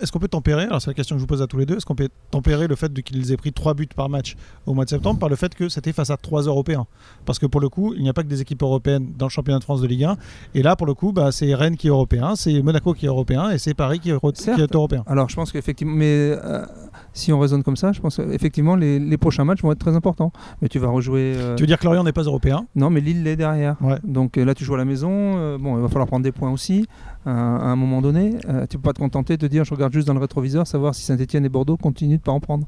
est-ce 0.00 0.12
qu'on 0.12 0.18
peut 0.18 0.28
tempérer, 0.28 0.64
alors 0.64 0.80
c'est 0.80 0.90
la 0.90 0.94
question 0.94 1.16
que 1.16 1.18
je 1.18 1.22
vous 1.22 1.26
pose 1.26 1.42
à 1.42 1.46
tous 1.46 1.58
les 1.58 1.66
deux, 1.66 1.76
est-ce 1.76 1.86
qu'on 1.86 1.94
peut 1.94 2.08
tempérer 2.30 2.68
le 2.68 2.76
fait 2.76 2.92
qu'ils 3.02 3.32
aient 3.32 3.36
pris 3.36 3.52
3 3.52 3.74
buts 3.74 3.88
par 3.94 4.08
match 4.08 4.36
au 4.66 4.74
mois 4.74 4.84
de 4.84 4.90
septembre 4.90 5.18
par 5.18 5.28
le 5.28 5.36
fait 5.36 5.54
que 5.54 5.68
c'était 5.68 5.92
face 5.92 6.10
à 6.10 6.16
3 6.16 6.42
Européens? 6.42 6.86
Parce 7.24 7.38
que 7.38 7.46
pour 7.46 7.60
le 7.60 7.68
coup, 7.68 7.92
il 7.94 8.02
n'y 8.02 8.08
a 8.08 8.12
pas 8.12 8.22
que 8.22 8.28
des 8.28 8.40
équipes 8.40 8.62
européennes 8.62 9.12
dans 9.18 9.26
le 9.26 9.30
championnat 9.30 9.58
de 9.58 9.64
France 9.64 9.80
de 9.80 9.86
Ligue 9.86 10.04
1. 10.04 10.16
Et 10.54 10.62
là, 10.62 10.76
pour 10.76 10.86
le 10.86 10.94
coup, 10.94 11.12
bah, 11.12 11.32
c'est 11.32 11.54
Rennes 11.54 11.76
qui 11.76 11.88
est 11.88 11.90
européen, 11.90 12.36
c'est 12.36 12.62
Monaco 12.62 12.94
qui 12.94 13.06
est 13.06 13.08
européen 13.08 13.50
et 13.50 13.58
c'est 13.58 13.74
Paris 13.74 13.98
qui 13.98 14.10
est, 14.10 14.74
européen. 14.74 15.02
Alors 15.06 15.28
je 15.28 15.34
pense 15.36 15.50
qu'effectivement, 15.50 15.94
mais 15.94 16.32
euh, 16.32 16.64
si 17.12 17.32
on 17.32 17.40
raisonne 17.40 17.62
comme 17.62 17.76
ça, 17.76 17.92
je 17.92 18.00
pense 18.00 18.16
qu'effectivement 18.16 18.76
les, 18.76 18.98
les, 18.98 19.16
prochains 19.16 19.44
matchs 19.44 19.62
vont 19.62 19.72
être 19.72 19.78
très 19.78 19.96
importants. 19.96 20.32
Mais 20.62 20.68
tu 20.68 20.78
vas 20.78 20.88
rejouer. 20.88 21.34
Euh, 21.36 21.56
tu 21.56 21.62
veux 21.62 21.66
dire 21.66 21.78
que 21.78 21.84
Lorient 21.84 22.04
n'est 22.04 22.12
pas 22.12 22.22
européen? 22.22 22.66
Non, 22.76 22.90
mais 22.90 23.00
Lille 23.00 23.22
l'est 23.22 23.36
derrière. 23.36 23.76
Donc 24.04 24.38
euh, 24.38 24.44
là, 24.44 24.54
tu 24.54 24.64
joues 24.64 24.74
à 24.74 24.78
la 24.78 24.84
maison. 24.84 25.58
bon, 25.58 25.76
il 25.76 25.82
va 25.82 25.88
falloir 25.88 26.06
prendre 26.06 26.22
des 26.22 26.32
points 26.32 26.50
aussi 26.50 26.86
à, 27.28 27.70
un 27.70 27.76
moment 27.76 28.00
donné. 28.00 28.36
tu 28.70 28.78
peux 28.78 28.82
pas 28.82 28.92
te 28.92 28.98
contenter 28.98 29.36
de 29.36 29.46
dire 29.46 29.64
je 29.64 29.74
regarde 29.74 29.92
juste 29.92 30.06
dans 30.06 30.14
le 30.14 30.20
rétroviseur, 30.20 30.66
savoir 30.66 30.94
si 30.94 31.02
Saint-Etienne 31.02 31.44
et 31.44 31.48
Bordeaux 31.48 31.76
continuent 31.76 32.16
de 32.16 32.22
pas 32.22 32.32
en 32.32 32.40
prendre. 32.40 32.66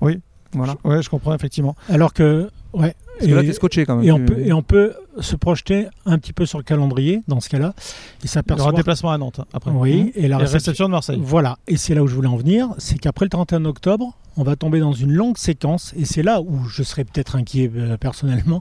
Oui, 0.00 0.20
voilà. 0.52 0.76
Je, 0.84 0.88
ouais, 0.88 1.02
je 1.02 1.10
comprends 1.10 1.34
effectivement. 1.34 1.74
Alors 1.88 2.12
que 2.12 2.50
Ouais. 2.76 2.94
Parce 3.18 3.30
que 3.30 3.34
là, 3.34 3.42
tu 3.42 3.48
es 3.48 3.52
scotché 3.54 3.86
quand 3.86 3.96
même. 3.96 4.04
Et 4.04 4.12
on, 4.12 4.22
peut, 4.22 4.38
et 4.38 4.52
on 4.52 4.62
peut 4.62 4.92
se 5.20 5.34
projeter 5.34 5.86
un 6.04 6.18
petit 6.18 6.34
peu 6.34 6.44
sur 6.44 6.58
le 6.58 6.64
calendrier 6.64 7.22
dans 7.26 7.40
ce 7.40 7.48
cas-là. 7.48 7.74
Et 8.22 8.26
ça 8.26 8.42
Il 8.46 8.54
y 8.54 8.60
aura 8.60 8.70
un 8.70 8.74
déplacement 8.74 9.10
à 9.10 9.16
Nantes 9.16 9.40
hein, 9.40 9.46
après. 9.54 9.70
Oui, 9.70 10.04
mmh. 10.04 10.10
et 10.16 10.28
la 10.28 10.36
réception 10.36 10.84
de 10.84 10.90
Marseille. 10.90 11.18
Voilà, 11.18 11.56
et 11.66 11.78
c'est 11.78 11.94
là 11.94 12.02
où 12.02 12.06
je 12.06 12.14
voulais 12.14 12.28
en 12.28 12.36
venir. 12.36 12.68
C'est 12.76 12.98
qu'après 12.98 13.24
le 13.24 13.30
31 13.30 13.64
octobre, 13.64 14.12
on 14.36 14.42
va 14.42 14.56
tomber 14.56 14.80
dans 14.80 14.92
une 14.92 15.12
longue 15.12 15.38
séquence. 15.38 15.94
Et 15.96 16.04
c'est 16.04 16.22
là 16.22 16.42
où 16.42 16.66
je 16.68 16.82
serais 16.82 17.04
peut-être 17.04 17.36
inquiet 17.36 17.70
euh, 17.74 17.96
personnellement. 17.96 18.60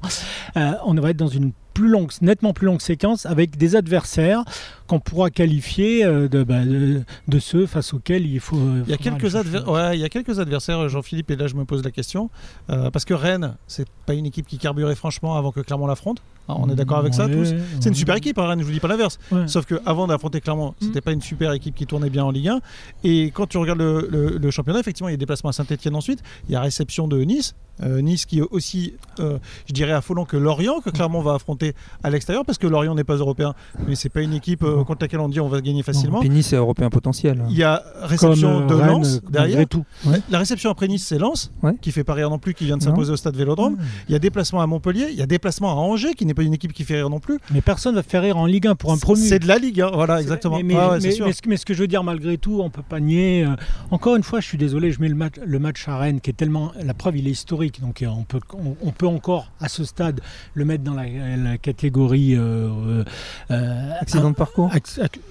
Euh, 0.55 0.71
on 0.85 0.93
va 0.93 1.09
être 1.09 1.17
dans 1.17 1.27
une 1.27 1.51
plus 1.75 1.89
longue, 1.89 2.11
nettement 2.21 2.53
plus 2.53 2.65
longue 2.65 2.81
séquence 2.81 3.27
avec 3.27 3.57
des 3.57 3.75
adversaires 3.75 4.43
qu'on 4.87 4.99
pourra 4.99 5.29
qualifier 5.29 6.05
euh, 6.05 6.27
bah, 6.27 6.63
de, 6.65 7.01
de, 7.27 7.39
ceux 7.39 7.65
face 7.65 7.93
auxquels 7.93 8.25
il 8.25 8.39
faut. 8.39 8.57
il, 8.85 8.89
y 8.89 8.93
a 8.93 8.97
quelques 8.97 9.33
ouais, 9.33 9.97
il 9.97 10.01
y 10.01 10.05
a 10.05 10.09
quelques 10.09 10.39
adversaires, 10.39 10.87
Jean-Philippe, 10.89 11.31
et 11.31 11.35
là 11.35 11.47
je 11.47 11.55
me 11.55 11.65
pose 11.65 11.83
la 11.83 11.91
question, 11.91 12.29
parce 12.67 13.05
que 13.05 13.13
Rennes, 13.13 13.55
c'est 13.67 13.87
pas 14.05 14.13
une 14.13 14.25
équipe 14.25 14.47
qui 14.47 14.57
carburait 14.57 14.95
franchement 14.95 15.37
avant 15.37 15.51
que 15.51 15.61
Clermont 15.61 15.87
l'affronte. 15.87 16.21
Hein, 16.47 16.55
on 16.59 16.69
est 16.69 16.75
d'accord 16.75 16.99
avec 16.99 17.13
ça 17.13 17.27
tous 17.27 17.53
C'est 17.79 17.89
une 17.89 17.95
super 17.95 18.15
équipe, 18.15 18.37
hein, 18.37 18.47
Rennes, 18.47 18.59
je 18.59 18.65
vous 18.65 18.71
dis 18.71 18.79
pas 18.79 18.87
l'inverse. 18.87 19.17
Sauf 19.47 19.65
qu'avant 19.65 20.07
d'affronter 20.07 20.41
Clermont, 20.41 20.71
mm. 20.71 20.85
c'était 20.85 21.01
pas 21.01 21.11
une 21.11 21.21
super 21.21 21.51
équipe 21.53 21.75
qui 21.75 21.85
tournait 21.85 22.09
bien 22.09 22.23
en 22.23 22.31
Ligue 22.31 22.49
1. 22.49 22.59
Et 23.03 23.31
quand 23.31 23.47
tu 23.47 23.57
regardes 23.57 23.81
le, 23.81 24.51
championnat, 24.51 24.79
effectivement, 24.79 25.09
il 25.09 25.13
y 25.13 25.15
a 25.15 25.17
déplacement 25.17 25.49
à 25.49 25.53
Saint-Etienne 25.53 25.95
ensuite, 25.95 26.21
il 26.47 26.53
y 26.53 26.55
a 26.55 26.61
réception 26.61 27.07
de 27.07 27.21
Nice. 27.23 27.55
Euh, 27.83 28.01
nice 28.01 28.25
qui 28.25 28.39
est 28.39 28.47
aussi, 28.51 28.93
euh, 29.19 29.37
je 29.67 29.73
dirais, 29.73 29.91
affolant 29.91 30.23
que 30.23 30.37
Lorient, 30.37 30.79
que 30.79 30.89
Clermont 30.89 31.21
va 31.21 31.33
affronter 31.33 31.73
à 32.03 32.09
l'extérieur, 32.09 32.45
parce 32.45 32.57
que 32.57 32.67
Lorient 32.67 32.95
n'est 32.95 33.03
pas 33.03 33.15
européen, 33.15 33.53
mais 33.85 33.95
c'est 33.95 34.07
pas 34.07 34.21
une 34.21 34.33
équipe 34.33 34.63
euh, 34.79 34.83
contre 34.83 35.03
laquelle 35.03 35.19
on 35.19 35.29
dit 35.29 35.39
on 35.39 35.47
va 35.47 35.61
gagner 35.61 35.83
facilement. 35.83 36.21
Et 36.21 36.29
Nice 36.29 36.53
est 36.53 36.57
européen 36.57 36.89
potentiel. 36.89 37.43
Il 37.49 37.57
y 37.57 37.63
a 37.63 37.83
réception 38.01 38.65
de 38.65 38.75
Lens 38.75 39.21
derrière. 39.29 39.67
Tout. 39.67 39.85
La 40.29 40.39
réception 40.39 40.69
après 40.69 40.87
Nice, 40.87 41.05
c'est 41.05 41.17
Lens, 41.17 41.51
qui 41.81 41.91
fait 41.91 42.03
pas 42.03 42.13
rire 42.13 42.29
non 42.29 42.39
plus, 42.39 42.53
qui 42.53 42.65
vient 42.65 42.77
de 42.77 42.83
s'imposer 42.83 43.11
au 43.11 43.17
stade 43.17 43.35
Vélodrome. 43.35 43.77
Il 44.07 44.11
y 44.11 44.15
a 44.15 44.19
déplacement 44.19 44.61
à 44.61 44.67
Montpellier, 44.67 45.07
il 45.09 45.15
y 45.15 45.21
a 45.21 45.25
déplacement 45.25 45.71
à 45.71 45.75
Angers, 45.75 46.13
qui 46.13 46.25
n'est 46.25 46.33
pas 46.33 46.43
une 46.43 46.53
équipe 46.53 46.73
qui 46.73 46.83
fait 46.83 46.95
rire 46.95 47.09
non 47.09 47.19
plus. 47.19 47.39
Mais 47.51 47.61
personne 47.61 47.95
va 47.95 48.03
faire 48.03 48.21
rire 48.21 48.37
en 48.37 48.45
Ligue 48.45 48.67
1 48.67 48.75
pour 48.75 48.91
un 48.91 48.97
promu. 48.97 49.21
C'est 49.21 49.39
de 49.39 49.47
la 49.47 49.57
Ligue, 49.57 49.83
voilà, 49.93 50.21
exactement. 50.21 50.59
Mais, 50.63 50.75
ce, 51.01 51.65
que 51.65 51.73
je 51.73 51.79
veux 51.79 51.87
dire, 51.87 52.03
malgré 52.03 52.37
tout, 52.37 52.59
on 52.61 52.69
peut 52.69 52.83
pas 52.87 52.99
nier. 52.99 53.47
encore 53.91 54.15
une 54.15 54.23
fois, 54.23 54.39
je 54.39 54.47
suis 54.47 54.57
désolé, 54.57 54.91
je 54.91 55.01
mets 55.01 55.09
le 55.09 55.15
match, 55.15 55.35
le 55.43 55.59
match 55.59 55.87
à 55.87 55.97
Rennes, 55.97 56.21
qui 56.21 56.29
est 56.29 56.33
tellement. 56.33 56.71
La 56.83 56.93
preuve, 56.93 57.17
il 57.17 57.27
est 57.27 57.31
historique, 57.31 57.81
donc 57.81 58.03
on 58.07 58.23
peut 58.23 58.39
on, 58.81 58.91
peut 58.91 59.07
encore, 59.07 59.51
à 59.59 59.67
ce 59.67 59.83
stade, 59.83 60.21
le 60.53 60.65
mettre 60.65 60.83
dans 60.83 60.93
la, 60.93 61.57
catégorie 61.57 62.35
euh, 62.35 63.03
euh, 63.51 63.91
accident 63.99 64.29
de 64.29 64.35
parcours 64.35 64.64
Exactly. 64.73 65.23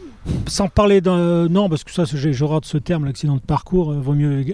Sans 0.46 0.68
parler 0.68 1.00
d'un. 1.00 1.48
Non, 1.48 1.68
parce 1.68 1.84
que 1.84 1.90
ça, 1.90 2.04
j'ai 2.04 2.30
de 2.30 2.64
ce 2.64 2.78
terme, 2.78 3.04
l'accident 3.04 3.36
de 3.36 3.40
parcours, 3.40 3.92
euh, 3.92 4.00
vaut 4.00 4.12
mieux. 4.12 4.44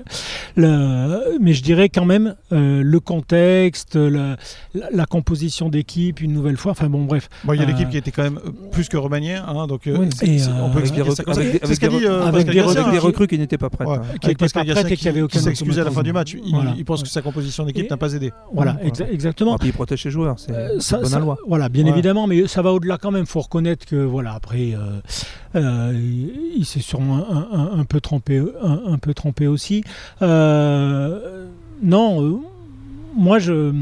Le, 0.56 1.38
mais 1.40 1.52
je 1.52 1.62
dirais 1.62 1.88
quand 1.88 2.04
même 2.04 2.34
euh, 2.52 2.82
le 2.82 3.00
contexte, 3.00 3.96
la, 3.96 5.06
composition 5.06 5.68
d'équipe, 5.68 6.20
une 6.20 6.32
nouvelle 6.32 6.56
fois. 6.56 6.72
Enfin 6.72 6.88
bon, 6.88 7.04
bref. 7.04 7.28
il 7.48 7.56
y 7.56 7.62
a 7.62 7.64
l'équipe 7.64 7.88
euh, 7.88 7.90
qui 7.90 7.96
était 7.96 8.10
quand 8.10 8.22
même 8.22 8.40
plus 8.72 8.88
que 8.88 8.96
remaniée, 8.96 9.34
hein, 9.34 9.66
donc 9.66 9.82
on 9.86 10.70
peut 10.70 10.80
expliquer 10.80 11.10
ça 11.10 11.22
avec, 12.26 12.50
des, 12.50 12.98
recrues 12.98 13.26
qui 13.26 13.38
n'étaient 13.38 13.58
pas 13.58 13.70
prêtes. 13.70 13.88
Ouais, 13.88 13.96
hein. 13.96 14.18
Qui 14.20 14.34
pas 14.34 14.64
prêtes 14.64 14.90
et 14.90 14.96
qui 14.96 15.08
avaient 15.08 15.22
aucun. 15.22 15.38
s'excusait 15.38 15.80
à 15.80 15.84
la 15.84 15.90
fin 15.90 16.02
du 16.02 16.12
match. 16.12 16.36
Il, 16.76 16.84
pense 16.84 17.02
que 17.02 17.08
sa 17.08 17.22
composition 17.22 17.64
d'équipe 17.64 17.90
n'a 17.90 17.96
pas 17.96 18.12
aidé. 18.14 18.32
Voilà, 18.52 18.76
exactement. 19.10 19.56
Et 19.56 19.58
puis 19.58 19.68
il 19.68 19.74
protège 19.74 20.02
ses 20.02 20.10
joueurs, 20.10 20.36
c'est 20.38 20.52
bonne 21.00 21.20
loi. 21.20 21.38
Voilà, 21.46 21.68
bien 21.68 21.86
évidemment, 21.86 22.26
mais 22.26 22.46
ça 22.46 22.62
va 22.62 22.72
au-delà 22.72 22.98
quand 22.98 23.10
même. 23.10 23.22
Il 23.22 23.30
faut 23.30 23.40
reconnaître 23.40 23.86
que 23.86 23.96
voilà, 23.96 24.34
après. 24.34 24.74
Euh, 25.56 25.92
il, 26.54 26.64
s'est 26.64 26.80
sûrement 26.80 27.26
un, 27.52 27.84
peu 27.84 28.00
trompé, 28.00 28.42
un, 28.62 28.98
peu 28.98 29.14
trompé 29.14 29.46
aussi. 29.46 29.82
Euh, 30.22 31.46
non, 31.82 32.22
euh, 32.22 32.36
moi 33.16 33.38
je, 33.38 33.72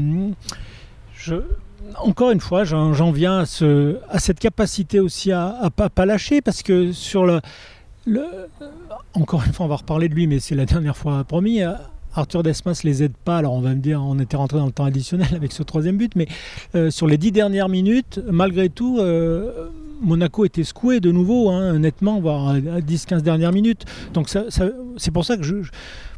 encore 1.97 2.31
une 2.31 2.39
fois, 2.39 2.63
j'en 2.63 3.11
viens 3.11 3.39
à, 3.39 3.45
ce, 3.45 3.97
à, 4.09 4.19
cette 4.19 4.39
capacité 4.39 4.99
aussi 4.99 5.31
à 5.31 5.59
ne 5.63 5.87
pas, 5.87 6.05
lâcher 6.05 6.41
parce 6.41 6.63
que 6.63 6.91
sur 6.91 7.25
le, 7.25 7.39
le, 8.05 8.23
Encore 9.13 9.43
une 9.45 9.53
fois, 9.53 9.65
on 9.65 9.69
va 9.69 9.75
reparler 9.75 10.09
de 10.09 10.15
lui, 10.15 10.25
mais 10.25 10.39
c'est 10.39 10.55
la 10.55 10.65
dernière 10.65 10.97
fois 10.97 11.23
promis. 11.23 11.61
Arthur 12.15 12.41
Desmas 12.41 12.81
les 12.83 13.03
aide 13.03 13.13
pas. 13.23 13.37
Alors 13.37 13.53
on 13.53 13.61
va 13.61 13.75
me 13.75 13.81
dire, 13.81 14.01
on 14.03 14.17
était 14.17 14.37
rentré 14.37 14.57
dans 14.57 14.65
le 14.65 14.71
temps 14.71 14.85
additionnel 14.85 15.29
avec 15.35 15.51
ce 15.51 15.61
troisième 15.61 15.97
but, 15.97 16.13
mais 16.15 16.27
sur 16.89 17.05
les 17.05 17.17
dix 17.19 17.31
dernières 17.31 17.69
minutes, 17.69 18.19
malgré 18.27 18.69
tout, 18.69 18.99
Monaco 20.01 20.45
était 20.45 20.63
secoué 20.63 20.99
de 20.99 21.11
nouveau, 21.11 21.49
hein, 21.49 21.79
nettement, 21.79 22.19
voire 22.19 22.49
à 22.49 22.59
10-15 22.59 23.21
dernières 23.21 23.51
minutes. 23.51 23.85
Donc 24.13 24.29
c'est 24.29 25.11
pour 25.11 25.25
ça 25.25 25.37
que 25.37 25.43
je, 25.43 25.55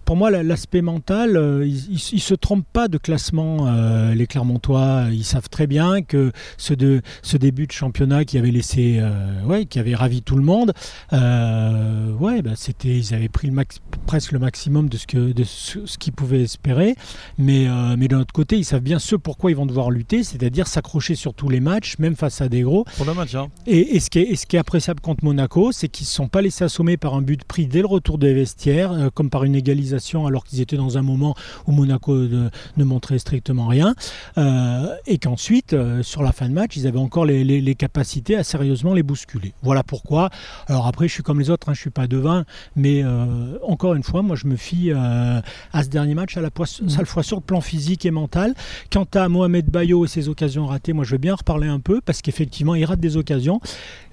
pour 0.06 0.16
moi, 0.16 0.32
l'aspect 0.32 0.82
mental, 0.82 1.38
euh, 1.38 1.66
ils 1.66 1.94
ne 1.94 2.20
se 2.20 2.34
trompent 2.34 2.66
pas 2.74 2.88
de 2.88 2.98
classement, 2.98 3.68
euh, 3.68 4.14
les 4.14 4.28
Clermontois. 4.28 5.06
Ils 5.12 5.24
savent 5.24 5.50
très 5.50 5.68
bien 5.68 6.02
que 6.02 6.32
ce, 6.58 6.74
de, 6.74 7.02
ce 7.22 7.38
début 7.38 7.68
de 7.68 7.72
championnat 7.72 8.26
qui 8.26 8.38
avait 8.38 8.52
laissé, 8.52 8.98
euh, 9.00 9.42
ouais, 9.44 9.66
qui 9.66 9.80
avait 9.80 9.96
ravi 9.96 10.22
tout 10.22 10.36
le 10.36 10.44
monde, 10.44 10.74
ouais, 11.12 12.42
bah, 12.42 12.52
c'était, 12.56 12.98
ils 12.98 13.14
avaient 13.14 13.30
pris 13.30 13.48
le 13.48 13.54
max, 13.54 13.80
presque 14.06 14.32
le 14.32 14.40
maximum 14.40 14.90
de 14.90 14.98
ce 14.98 15.08
que, 15.08 15.32
de 15.32 15.44
ce, 15.44 15.80
qu'ils 15.98 16.14
pouvaient 16.14 16.44
espérer. 16.44 16.96
Mais, 17.38 17.68
mais 17.98 18.08
d'un 18.08 18.22
autre 18.22 18.34
côté, 18.34 18.58
ils 18.58 18.66
savent 18.66 18.82
bien 18.82 19.00
ce 19.00 19.16
pourquoi 19.16 19.52
ils 19.52 19.58
vont 19.58 19.66
devoir 19.66 19.92
lutter, 19.92 20.24
c'est-à-dire 20.24 20.68
s'accrocher 20.68 21.16
sur 21.16 21.34
tous 21.34 21.50
les 21.50 21.60
matchs, 21.60 21.98
même 22.00 22.16
face 22.16 22.42
à 22.42 22.50
des 22.50 22.62
gros. 22.62 22.86
Pour 22.98 23.06
le 23.06 23.14
match, 23.14 23.36
hein. 23.36 23.48
et, 23.68 23.96
et, 23.96 24.00
ce 24.00 24.10
qui 24.10 24.20
est, 24.20 24.24
et 24.24 24.36
ce 24.36 24.46
qui 24.46 24.56
est 24.56 24.60
appréciable 24.60 25.00
contre 25.00 25.24
Monaco, 25.24 25.72
c'est 25.72 25.88
qu'ils 25.88 26.06
ne 26.06 26.10
se 26.10 26.16
sont 26.16 26.28
pas 26.28 26.42
laissés 26.42 26.64
assommer 26.64 26.98
par 26.98 27.14
un 27.14 27.22
but 27.22 27.44
pris 27.44 27.68
dès 27.68 27.82
le 27.82 27.88
retour 27.88 28.18
des 28.18 28.34
vestiaires, 28.34 29.10
comme 29.14 29.30
par 29.30 29.44
une 29.44 29.56
égalisation 29.56 29.91
alors 30.28 30.44
qu'ils 30.44 30.62
étaient 30.62 30.78
dans 30.78 30.98
un 30.98 31.02
moment 31.02 31.36
où 31.68 31.72
Monaco 31.72 32.16
ne 32.16 32.84
montrait 32.84 33.20
strictement 33.20 33.68
rien. 33.68 33.96
Euh, 34.38 34.96
et 35.08 35.18
qu'ensuite, 35.18 35.74
euh, 35.74 36.04
sur 36.04 36.24
la 36.24 36.32
fin 36.32 36.48
de 36.50 36.54
match, 36.54 36.76
ils 36.76 36.88
avaient 36.88 37.00
encore 37.00 37.26
les, 37.26 37.76
capacités 37.76 38.36
à 38.36 38.44
sérieusement 38.44 38.94
les 38.94 39.04
bousculer. 39.04 39.54
Voilà 39.62 39.84
pourquoi. 39.84 40.30
Alors 40.68 40.88
après, 40.88 41.08
je 41.08 41.14
suis 41.14 41.24
comme 41.24 41.40
les 41.40 41.50
autres, 41.50 41.70
hein, 41.70 41.74
je 41.74 41.80
ne 41.80 41.82
suis 41.82 41.90
pas 41.90 42.08
devin, 42.08 42.46
mais 42.76 43.02
euh, 43.04 43.58
encore 43.64 43.94
une 43.96 44.04
fois, 44.04 44.22
moi 44.22 44.36
je 44.36 44.46
me 44.46 44.56
fie 44.56 44.92
à 44.92 45.42
ce 45.84 45.88
dernier 45.88 46.14
match 46.16 46.38
à 46.38 46.42
la, 46.42 46.50
mmh. 46.50 47.06
fois 47.06 47.24
sur 47.24 47.38
le 47.38 47.42
plan 47.42 47.62
physique 47.62 48.06
et 48.06 48.12
mental. 48.12 48.54
Quant 48.92 49.08
à 49.14 49.30
Mohamed 49.30 49.68
Bayo 49.68 50.06
et 50.06 50.08
ses 50.08 50.30
occasions 50.30 50.68
ratées, 50.68 50.94
moi 50.94 51.06
je 51.06 51.12
veux 51.12 51.18
bien 51.18 51.36
reparler 51.36 51.68
un 51.68 51.80
peu 51.80 52.02
parce 52.02 52.22
qu'effectivement, 52.22 52.76
il 52.76 52.86
rate 52.86 53.00
des 53.00 53.18
occasions, 53.18 53.62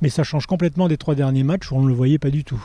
mais 0.01 0.09
ça 0.09 0.23
change 0.23 0.47
complètement 0.47 0.89
des 0.89 0.97
trois 0.97 1.15
derniers 1.15 1.45
matchs 1.45 1.73
où 1.73 1.77
on 1.77 1.83
ne 1.83 1.89
le 1.89 1.95
voyait 1.95 2.19
pas 2.19 2.31
du 2.31 2.45
tout. 2.45 2.63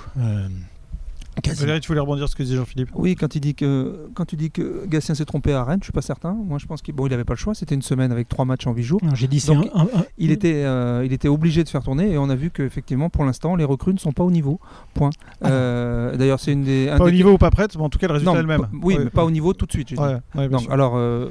Quasiment. 1.42 1.80
Tu 1.80 1.88
voulais 1.88 2.00
rebondir 2.00 2.28
sur 2.28 2.30
ce 2.30 2.36
que 2.36 2.44
disait 2.44 2.56
Jean-Philippe? 2.56 2.90
Oui, 2.94 3.16
quand, 3.16 3.36
il 3.36 3.40
dit 3.40 3.56
que, 3.56 4.10
quand 4.14 4.26
tu 4.26 4.36
dis 4.36 4.52
que 4.52 4.86
Gatien 4.88 5.16
s'est 5.16 5.26
trompé 5.26 5.54
à 5.54 5.64
Rennes, 5.64 5.80
je 5.82 5.86
suis 5.86 5.94
pas 5.94 6.02
certain. 6.02 6.34
Moi, 6.34 6.60
je 6.60 6.66
pense 6.66 6.82
qu'il 6.82 6.94
bon, 6.94 7.08
n'avait 7.08 7.24
pas 7.24 7.34
le 7.34 7.38
choix. 7.38 7.54
C'était 7.56 7.76
une 7.76 7.82
semaine 7.82 8.12
avec 8.12 8.30
trois 8.30 8.46
matchs 8.46 8.68
en 8.68 8.74
huit 8.74 8.84
jours. 8.84 9.02
J'ai 9.16 9.28
dit 9.28 9.44
Donc, 9.48 9.70
il, 10.18 10.32
était, 10.32 10.64
euh, 10.64 11.04
il 11.06 11.14
était 11.14 11.28
obligé 11.28 11.64
de 11.64 11.70
faire 11.70 11.84
tourner 11.84 12.12
et 12.12 12.18
on 12.18 12.30
a 12.30 12.36
vu 12.36 12.52
qu'effectivement, 12.52 13.10
pour 13.10 13.26
l'instant, 13.26 13.56
les 13.56 13.66
recrues 13.66 13.94
ne 13.94 14.00
sont 14.00 14.12
pas 14.12 14.24
au 14.24 14.32
niveau. 14.32 14.60
Point. 14.94 15.10
Ah 15.42 15.50
euh, 15.50 16.18
d'ailleurs, 16.18 16.40
c'est 16.40 16.54
une 16.54 16.64
des. 16.64 16.94
Pas 16.98 17.04
au 17.04 17.12
niveau 17.12 17.32
ou 17.32 17.38
pas 17.38 17.52
prête, 17.52 17.76
mais 17.76 17.84
en 17.84 17.90
tout 17.90 18.00
cas, 18.00 18.08
le 18.08 18.14
résultat 18.14 18.38
est 18.38 18.42
le 18.42 18.48
même. 18.48 18.68
Oui, 18.82 18.98
mais 19.00 19.10
pas 19.10 19.26
au 19.26 19.32
niveau 19.32 19.54
tout 19.54 19.66
de 19.66 19.72
suite. 19.72 19.94
Donc, 19.96 20.68
alors, 20.70 20.94
euh, 20.96 21.30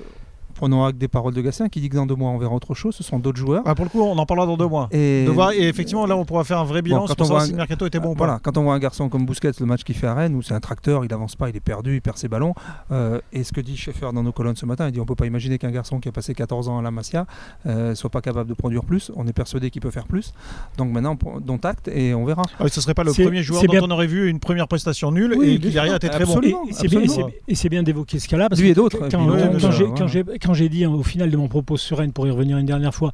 prenons 0.52 0.84
acte 0.84 0.98
des 0.98 1.08
paroles 1.08 1.34
de 1.34 1.40
Gatien 1.40 1.68
qui 1.68 1.80
dit 1.80 1.88
que 1.88 1.96
dans 1.96 2.06
deux 2.06 2.14
mois 2.14 2.30
on 2.30 2.38
verra 2.38 2.54
autre 2.54 2.74
chose. 2.74 2.94
Ce 2.94 3.02
sont 3.02 3.18
d'autres 3.18 3.38
joueurs. 3.38 3.62
Ah, 3.64 3.74
pour 3.74 3.84
le 3.84 3.90
coup, 3.90 4.02
on 4.02 4.16
en 4.16 4.26
parlera 4.26 4.46
dans 4.46 4.56
deux 4.56 4.66
mois. 4.68 4.88
Et, 4.92 5.24
et 5.24 5.68
effectivement, 5.68 6.06
là, 6.06 6.16
on 6.16 6.24
pourra 6.24 6.44
faire 6.44 6.58
un 6.58 6.64
vrai 6.64 6.82
bilan 6.82 7.06
quand 7.06 7.20
on 7.20 7.24
voit 7.24 7.44
si 7.44 7.50
le 7.50 7.56
mercato 7.56 7.86
était 7.86 8.00
bon 8.00 8.10
ou 8.12 8.14
pas. 8.14 8.40
Quand 8.42 8.56
on 8.56 8.62
voit 8.62 8.74
un 8.74 8.78
garçon 8.78 9.08
comme 9.08 9.26
Bousquet, 9.26 9.52
le 9.60 9.66
match 9.66 9.84
qu'il 9.84 9.94
fait 9.94 10.06
à 10.06 10.14
Rennes, 10.14 10.34
où 10.34 10.42
c'est 10.42 10.54
un 10.54 10.60
tracteur, 10.60 11.04
il 11.04 11.12
avance 11.12 11.36
pas, 11.36 11.48
il 11.48 11.56
est 11.56 11.60
perdu, 11.60 11.96
il 11.96 12.02
perd 12.02 12.16
ses 12.16 12.28
ballons. 12.28 12.54
Euh, 12.90 13.20
et 13.32 13.44
ce 13.44 13.52
que 13.52 13.60
dit 13.60 13.76
Schaeffer 13.76 14.08
dans 14.14 14.22
nos 14.22 14.32
colonnes 14.32 14.56
ce 14.56 14.66
matin, 14.66 14.86
il 14.88 14.92
dit 14.92 15.00
on 15.00 15.06
peut 15.06 15.14
pas 15.14 15.26
imaginer 15.26 15.58
qu'un 15.58 15.70
garçon 15.70 16.00
qui 16.00 16.08
a 16.08 16.12
passé 16.12 16.34
14 16.34 16.68
ans 16.68 16.78
à 16.78 16.82
la 16.82 16.90
Masia 16.90 17.26
euh, 17.66 17.94
soit 17.94 18.10
pas 18.10 18.20
capable 18.20 18.48
de 18.48 18.54
produire 18.54 18.84
plus. 18.84 19.10
On 19.16 19.26
est 19.26 19.32
persuadé 19.32 19.70
qu'il 19.70 19.82
peut 19.82 19.90
faire 19.90 20.06
plus. 20.06 20.32
Donc 20.78 20.92
maintenant, 20.92 21.16
dont 21.40 21.58
acte 21.62 21.88
et 21.88 22.14
on 22.14 22.24
verra. 22.24 22.42
Ah 22.58 22.68
ce 22.68 22.80
serait 22.80 22.94
pas 22.94 23.04
le 23.04 23.12
premier 23.12 23.42
joueur 23.42 23.62
dont 23.62 23.86
on 23.86 23.90
aurait 23.90 24.06
vu 24.06 24.28
une 24.28 24.40
première 24.40 24.68
prestation 24.68 25.10
nulle 25.12 25.36
et 25.42 25.58
qui 25.58 25.70
derrière 25.70 25.96
était 25.96 26.08
très 26.08 26.24
bon. 26.24 26.40
Et 27.48 27.54
c'est 27.54 27.68
bien 27.68 27.82
d'évoquer 27.82 28.18
ce 28.18 28.28
cas-là. 28.28 28.48
Lui 28.56 28.70
et 28.70 28.74
d'autres. 28.74 29.08
Quand 29.10 30.51
j'ai 30.54 30.68
dit 30.68 30.86
au 30.86 31.02
final 31.02 31.30
de 31.30 31.36
mon 31.36 31.48
propos 31.48 31.76
sur 31.76 31.98
Rennes, 31.98 32.12
pour 32.12 32.26
y 32.26 32.30
revenir 32.30 32.58
une 32.58 32.66
dernière 32.66 32.94
fois, 32.94 33.12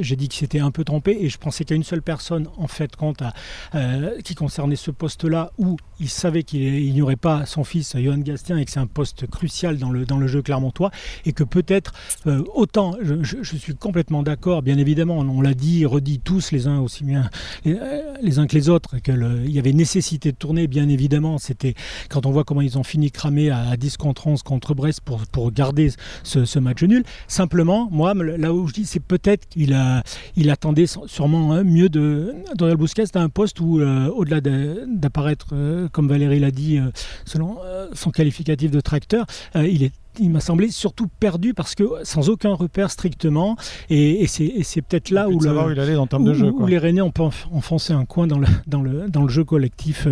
j'ai 0.00 0.16
dit 0.16 0.28
qu'il 0.28 0.40
s'était 0.40 0.60
un 0.60 0.70
peu 0.70 0.84
trompé 0.84 1.16
et 1.20 1.28
je 1.28 1.38
pensais 1.38 1.64
a 1.72 1.74
une 1.74 1.84
seule 1.84 2.02
personne, 2.02 2.48
en 2.56 2.66
fait, 2.66 2.92
à, 3.20 3.32
euh, 3.74 4.20
qui 4.22 4.34
concernait 4.34 4.76
ce 4.76 4.90
poste-là 4.90 5.52
où 5.58 5.76
il 6.00 6.08
savait 6.08 6.42
qu'il 6.42 6.92
n'y 6.92 7.02
aurait 7.02 7.16
pas 7.16 7.46
son 7.46 7.64
fils, 7.64 7.96
Johan 7.96 8.18
Gastien, 8.18 8.58
et 8.58 8.64
que 8.64 8.70
c'est 8.70 8.80
un 8.80 8.86
poste 8.86 9.26
crucial 9.26 9.78
dans 9.78 9.90
le, 9.90 10.04
dans 10.04 10.18
le 10.18 10.26
jeu 10.26 10.42
clermontois 10.42 10.90
et 11.24 11.32
que 11.32 11.44
peut-être, 11.44 11.92
euh, 12.26 12.42
autant, 12.54 12.96
je, 13.00 13.42
suis 13.42 13.74
complètement 13.74 14.22
d'accord, 14.22 14.62
bien 14.62 14.78
évidemment, 14.78 15.18
on, 15.18 15.40
l'a 15.40 15.54
dit, 15.54 15.84
redit 15.86 16.20
tous 16.20 16.52
les 16.52 16.66
uns 16.66 16.80
aussi 16.80 17.04
bien 17.04 17.30
les, 17.64 17.74
euh, 17.74 18.40
uns 18.40 18.46
que 18.46 18.54
les 18.54 18.68
autres, 18.68 18.98
qu'il 18.98 19.50
y 19.50 19.58
avait 19.58 19.72
nécessité 19.72 20.32
de 20.32 20.36
tourner, 20.36 20.66
bien 20.66 20.88
évidemment, 20.88 21.38
c'était 21.38 21.74
quand 22.08 22.26
on 22.26 22.30
voit 22.30 22.44
comment 22.44 22.62
ils 22.62 22.78
ont 22.78 22.84
fini 22.84 23.10
cramé 23.10 23.50
à, 23.50 23.76
10 23.76 23.96
contre 23.96 24.26
11 24.26 24.42
contre 24.42 24.74
Brest 24.74 25.00
pour, 25.00 25.20
pour 25.26 25.50
garder 25.52 25.90
ce, 26.22 26.44
ce 26.48 26.58
match 26.58 26.82
nul. 26.82 27.04
Simplement, 27.28 27.88
moi, 27.90 28.14
là 28.14 28.52
où 28.52 28.66
je 28.66 28.72
dis, 28.72 28.86
c'est 28.86 29.00
peut-être 29.00 29.48
qu'il 29.48 29.74
a, 29.74 30.02
il 30.36 30.50
attendait 30.50 30.86
sûrement 30.86 31.52
hein, 31.52 31.62
mieux 31.62 31.88
de 31.88 32.34
Donald 32.56 32.78
Bousquet 32.78 33.04
à 33.14 33.20
un 33.20 33.28
poste 33.28 33.60
où, 33.60 33.80
euh, 33.80 34.08
au-delà 34.08 34.40
d'apparaître, 34.40 35.48
euh, 35.52 35.88
comme 35.88 36.08
Valérie 36.08 36.40
l'a 36.40 36.50
dit, 36.50 36.78
euh, 36.78 36.90
selon 37.24 37.58
son 37.92 38.10
qualificatif 38.10 38.70
de 38.70 38.80
tracteur, 38.80 39.26
il 39.54 39.82
est 39.82 39.92
il 40.20 40.30
m'a 40.30 40.40
semblé 40.40 40.72
surtout 40.72 41.06
perdu 41.20 41.54
parce 41.54 41.76
que 41.76 41.84
sans 42.02 42.28
aucun 42.28 42.52
repère 42.52 42.90
strictement. 42.90 43.56
Et, 43.88 44.26
c'est 44.26 44.82
peut-être 44.82 45.10
là 45.10 45.28
où, 45.28 45.38
le, 45.38 45.50
où, 45.50 45.70
il 45.70 45.78
allait 45.78 45.94
en 45.94 46.08
termes 46.08 46.24
de 46.24 46.34
jeu, 46.34 46.50
où 46.50 46.66
les 46.66 46.78
Rennais 46.78 47.02
ont 47.02 47.12
enfoncé 47.52 47.92
un 47.92 48.04
coin 48.04 48.26
dans 48.26 48.40
le, 48.40 48.48
dans 48.66 48.82
le, 48.82 49.08
dans 49.08 49.22
le 49.22 49.28
jeu 49.28 49.44
collectif 49.44 50.08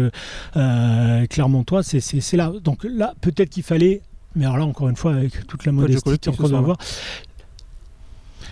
euh 0.57 1.27
clermontois. 1.27 1.83
C'est 1.83 2.37
là. 2.37 2.53
Donc 2.63 2.87
là, 2.89 3.15
peut-être 3.21 3.51
qu'il 3.51 3.65
fallait 3.65 4.01
mais 4.37 4.45
alors 4.45 4.59
là, 4.59 4.65
encore 4.67 4.89
une 4.89 4.97
fois, 4.97 5.15
avec 5.15 5.47
toute 5.47 5.65
la 5.65 5.73
modestie 5.73 6.19
qu'on 6.37 6.49
doit 6.49 6.59
avoir, 6.59 6.77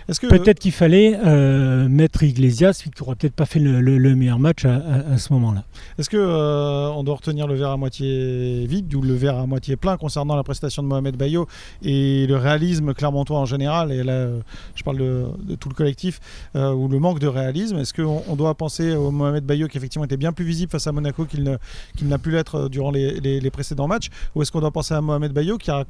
Peut-être 0.07 0.59
qu'il 0.59 0.73
fallait 0.73 1.19
euh, 1.25 1.89
mettre 1.89 2.23
Iglesias, 2.23 2.83
qui 2.83 2.91
n'aurait 3.01 3.17
peut-être 3.17 3.35
pas 3.35 3.47
fait 3.47 3.59
le, 3.59 4.15
meilleur 4.15 4.39
match 4.39 4.65
à, 4.65 5.17
ce 5.17 5.33
moment-là. 5.33 5.65
Est-ce 5.99 6.11
qu'on 6.11 6.17
euh, 6.19 6.89
on 6.89 7.03
doit 7.05 7.17
retenir 7.17 7.47
le 7.47 7.55
verre 7.55 7.71
à 7.71 7.77
moitié 7.77 8.67
vide 8.67 8.95
ou 8.95 9.01
le 9.01 9.15
verre 9.15 9.39
à 9.39 9.47
moitié 9.47 9.77
plein 9.77 9.97
concernant 9.97 10.37
la 10.37 10.43
prestation 10.43 10.83
de 10.83 10.89
Mohamed 10.89 11.17
Bayo 11.17 11.47
et 11.83 12.27
le 12.27 12.37
réalisme 12.37 12.93
clermontois 12.93 13.39
en 13.39 13.47
général 13.47 13.93
Et 13.93 14.03
là, 14.03 14.13
euh, 14.13 14.41
je 14.75 14.83
parle 14.83 14.99
de, 14.99 15.55
tout 15.59 15.69
le 15.69 15.75
collectif, 15.75 16.21
ou 16.55 16.89
le 16.89 16.99
manque 16.99 17.19
de 17.19 17.27
réalisme? 17.27 17.79
Est-ce 17.79 17.95
qu'on 17.95 18.23
on 18.29 18.37
doit 18.37 18.55
penser 18.55 18.95
au 18.95 19.11
Mohamed 19.11 19.45
Bayo 19.45 19.69
qui 19.69 19.79
effectivement 19.79 20.05
était 20.05 20.17
bien 20.17 20.33
plus 20.33 20.45
visible 20.45 20.71
face 20.71 20.87
à 20.87 20.93
Monaco 20.93 21.25
qu'il 21.25 21.59
n'a 22.03 22.19
pu 22.19 22.31
l'être 22.31 22.69
durant 22.69 22.91
les, 22.91 23.21
les 23.21 23.51
précédents 23.51 23.89
matchs? 23.89 24.11
Ou 24.35 24.43
est-ce 24.43 24.53
qu'on 24.53 24.61
doit 24.61 24.71
penser 24.71 24.95
à 24.95 25.01
Mohamed 25.01 25.33
Bayo 25.33 25.57
qui 25.57 25.71
a 25.71 25.85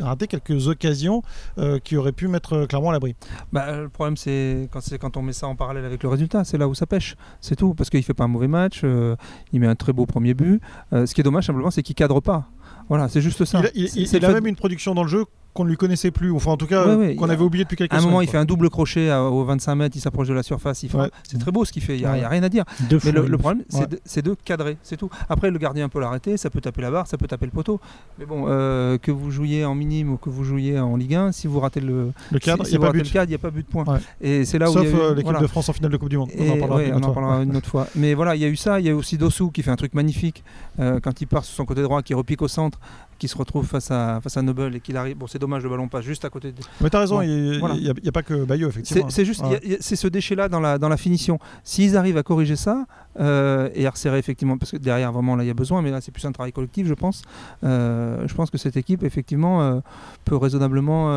raté 0.00 0.26
quelques 0.26 0.68
occasions 0.68 1.22
euh, 1.58 1.78
qui 1.78 1.96
auraient 1.96 2.12
pu 2.12 2.28
mettre 2.28 2.54
euh, 2.54 2.66
clairement 2.66 2.90
à 2.90 2.92
l'abri. 2.92 3.14
Bah, 3.52 3.80
le 3.80 3.88
problème, 3.88 4.16
c'est 4.16 4.68
quand, 4.70 4.80
quand 5.00 5.16
on 5.16 5.22
met 5.22 5.32
ça 5.32 5.46
en 5.46 5.56
parallèle 5.56 5.84
avec 5.84 6.02
le 6.02 6.08
résultat, 6.08 6.44
c'est 6.44 6.58
là 6.58 6.68
où 6.68 6.74
ça 6.74 6.86
pêche. 6.86 7.16
C'est 7.40 7.56
tout. 7.56 7.74
Parce 7.74 7.90
qu'il 7.90 8.00
ne 8.00 8.04
fait 8.04 8.14
pas 8.14 8.24
un 8.24 8.28
mauvais 8.28 8.48
match, 8.48 8.80
euh, 8.84 9.16
il 9.52 9.60
met 9.60 9.66
un 9.66 9.74
très 9.74 9.92
beau 9.92 10.06
premier 10.06 10.34
but. 10.34 10.60
ce 10.92 11.12
qui 11.12 11.20
est 11.20 11.24
dommage, 11.24 11.46
simplement, 11.46 11.70
c'est 11.70 11.82
qu'il 11.82 11.94
cadre 11.94 12.20
pas. 12.20 12.48
Voilà, 12.88 13.08
c'est 13.08 13.20
juste 13.20 13.44
ça. 13.44 13.60
Il, 13.74 13.88
il, 13.94 14.24
a 14.24 14.32
même 14.32 14.46
une 14.46 14.56
production 14.56 14.94
dans 14.94 15.02
le 15.02 15.08
jeu 15.08 15.24
qu'on 15.54 15.64
ne 15.64 15.70
lui 15.70 15.76
connaissait 15.76 16.10
plus, 16.10 16.30
enfin 16.30 16.52
en 16.52 16.56
tout 16.56 16.66
cas 16.66 16.84
qu'on 17.16 17.28
avait 17.28 17.42
oublié 17.42 17.64
depuis 17.64 17.76
quelques 17.76 17.92
semaines. 17.92 18.04
À 18.04 18.06
un 18.06 18.10
moment, 18.10 18.20
il 18.20 18.28
fait 18.28 18.38
un 18.38 18.44
double 18.44 18.70
crochet 18.70 19.12
au 19.12 19.44
25 19.44 19.74
mètres, 19.74 19.96
il 19.96 20.00
s'approche 20.00 20.28
de 20.28 20.34
la 20.34 20.42
surface, 20.42 20.82
il 20.82 20.90
c'est 21.22 21.38
très 21.38 21.50
beau 21.50 21.64
ce 21.64 21.72
qu'il 21.72 21.82
fait, 21.82 21.96
il 21.96 22.00
n'y 22.00 22.06
a, 22.06 22.28
rien 22.28 22.42
à 22.42 22.48
dire. 22.48 22.64
Mais 23.04 23.12
le, 23.12 23.38
problème, 23.38 23.64
c'est 24.04 24.22
de, 24.22 24.34
cadrer, 24.44 24.76
c'est 24.82 24.96
tout. 24.96 25.10
Après, 25.28 25.50
le 25.50 25.58
gardien 25.58 25.88
peut 25.88 26.00
l'arrêter, 26.00 26.36
ça 26.36 26.50
peut 26.50 26.60
taper 26.60 26.82
la 26.82 26.90
barre, 26.90 27.06
ça 27.06 27.18
peut 27.18 27.26
taper 27.26 27.46
le 27.46 27.52
poteau. 27.52 27.80
Mais 28.18 28.26
bon, 28.26 28.44
euh, 28.48 28.98
que 28.98 29.10
vous 29.10 29.30
jouiez 29.30 29.64
en 29.64 29.74
minime 29.74 30.12
ou 30.12 30.16
que 30.16 30.30
vous 30.30 30.44
jouiez 30.44 30.78
en 30.78 30.96
Ligue 30.96 31.14
1, 31.14 31.32
si 31.32 31.46
vous 31.46 31.60
ratez 31.60 31.80
le, 31.80 32.12
cadre, 32.40 32.64
il 32.66 32.70
n'y 32.70 32.76
a, 33.34 33.38
pas 33.38 33.50
but 33.50 33.66
de 33.66 33.70
point. 33.70 33.84
Et 34.20 34.44
c'est 34.44 34.58
là 34.58 34.70
où 34.70 34.74
Sauf 34.74 34.86
euh, 34.86 35.14
l'équipe 35.14 35.40
de 35.40 35.46
France 35.46 35.68
en 35.68 35.72
finale 35.72 35.90
de 35.90 35.96
Coupe 35.96 36.08
du 36.08 36.18
Monde. 36.18 36.30
on 36.38 36.50
en 37.02 37.12
parlera, 37.12 37.42
une, 37.42 37.56
autre 37.56 37.68
fois. 37.68 37.86
Mais 37.94 38.14
voilà, 38.14 38.36
il 38.36 38.42
y 38.42 38.44
a 38.44 38.48
eu 38.48 38.56
ça, 38.56 38.80
il 38.80 38.86
y 38.86 38.88
a 38.88 38.92
eu 38.92 38.94
aussi 38.94 39.18
Dossou 39.18 39.50
qui 39.50 39.62
fait 39.62 39.70
un 39.70 39.76
truc 39.76 39.94
magnifique 39.94 40.44
euh, 40.78 41.00
quand 41.00 41.20
il 41.20 41.26
part 41.26 41.44
sur 41.44 41.56
son 41.56 41.64
côté 41.64 41.82
droit, 41.82 42.02
qui 42.02 42.14
repique 42.14 42.42
au 42.42 42.48
centre, 42.48 42.78
qui 43.18 43.28
se 43.28 43.36
retrouve 43.36 43.66
face 43.66 43.90
à, 43.90 44.20
face 44.22 44.36
à 44.36 44.42
Noble 44.42 44.76
et 44.76 44.80
qu'il 44.80 44.96
arrive. 44.96 45.16
Bon, 45.16 45.26
c'est 45.26 45.38
dommage, 45.38 45.62
le 45.62 45.68
ballon 45.68 45.88
passe 45.88 46.04
juste 46.04 46.24
à 46.24 46.30
côté. 46.30 46.52
De... 46.52 46.60
Mais 46.80 46.90
t'as 46.90 47.00
raison, 47.00 47.20
il 47.22 47.60
n'y 47.60 48.08
a, 48.08 48.12
pas 48.12 48.22
que 48.22 48.44
Bayo, 48.44 48.68
effectivement. 48.68 49.10
C'est 49.10 49.24
juste, 49.24 49.42
c'est 49.80 49.96
ce 49.96 50.08
déchet-là 50.08 50.48
dans 50.48 50.60
la, 50.60 50.78
dans 50.78 50.88
la 50.88 50.96
finition. 50.96 51.38
S'ils 51.64 51.96
arrivent 51.96 52.16
à 52.16 52.22
corriger 52.22 52.56
ça 52.56 52.86
euh, 53.20 53.68
et 53.74 53.86
à 53.86 53.90
resserrer, 53.90 54.18
effectivement, 54.18 54.58
parce 54.58 54.70
que 54.70 54.76
derrière, 54.76 55.12
vraiment, 55.12 55.34
là, 55.36 55.44
il 55.44 55.48
y 55.48 55.50
a 55.50 55.54
besoin, 55.54 55.82
mais 55.82 55.90
là, 55.90 56.00
c'est 56.00 56.12
plus 56.12 56.24
un 56.24 56.32
travail 56.32 56.52
collectif, 56.52 56.86
je 56.86 56.94
pense. 56.94 57.22
Euh, 57.64 58.24
je 58.26 58.34
pense 58.34 58.50
que 58.50 58.58
cette 58.58 58.76
équipe, 58.76 59.02
effectivement, 59.02 59.62
euh, 59.62 59.80
peut 60.24 60.36
raisonnablement 60.36 61.08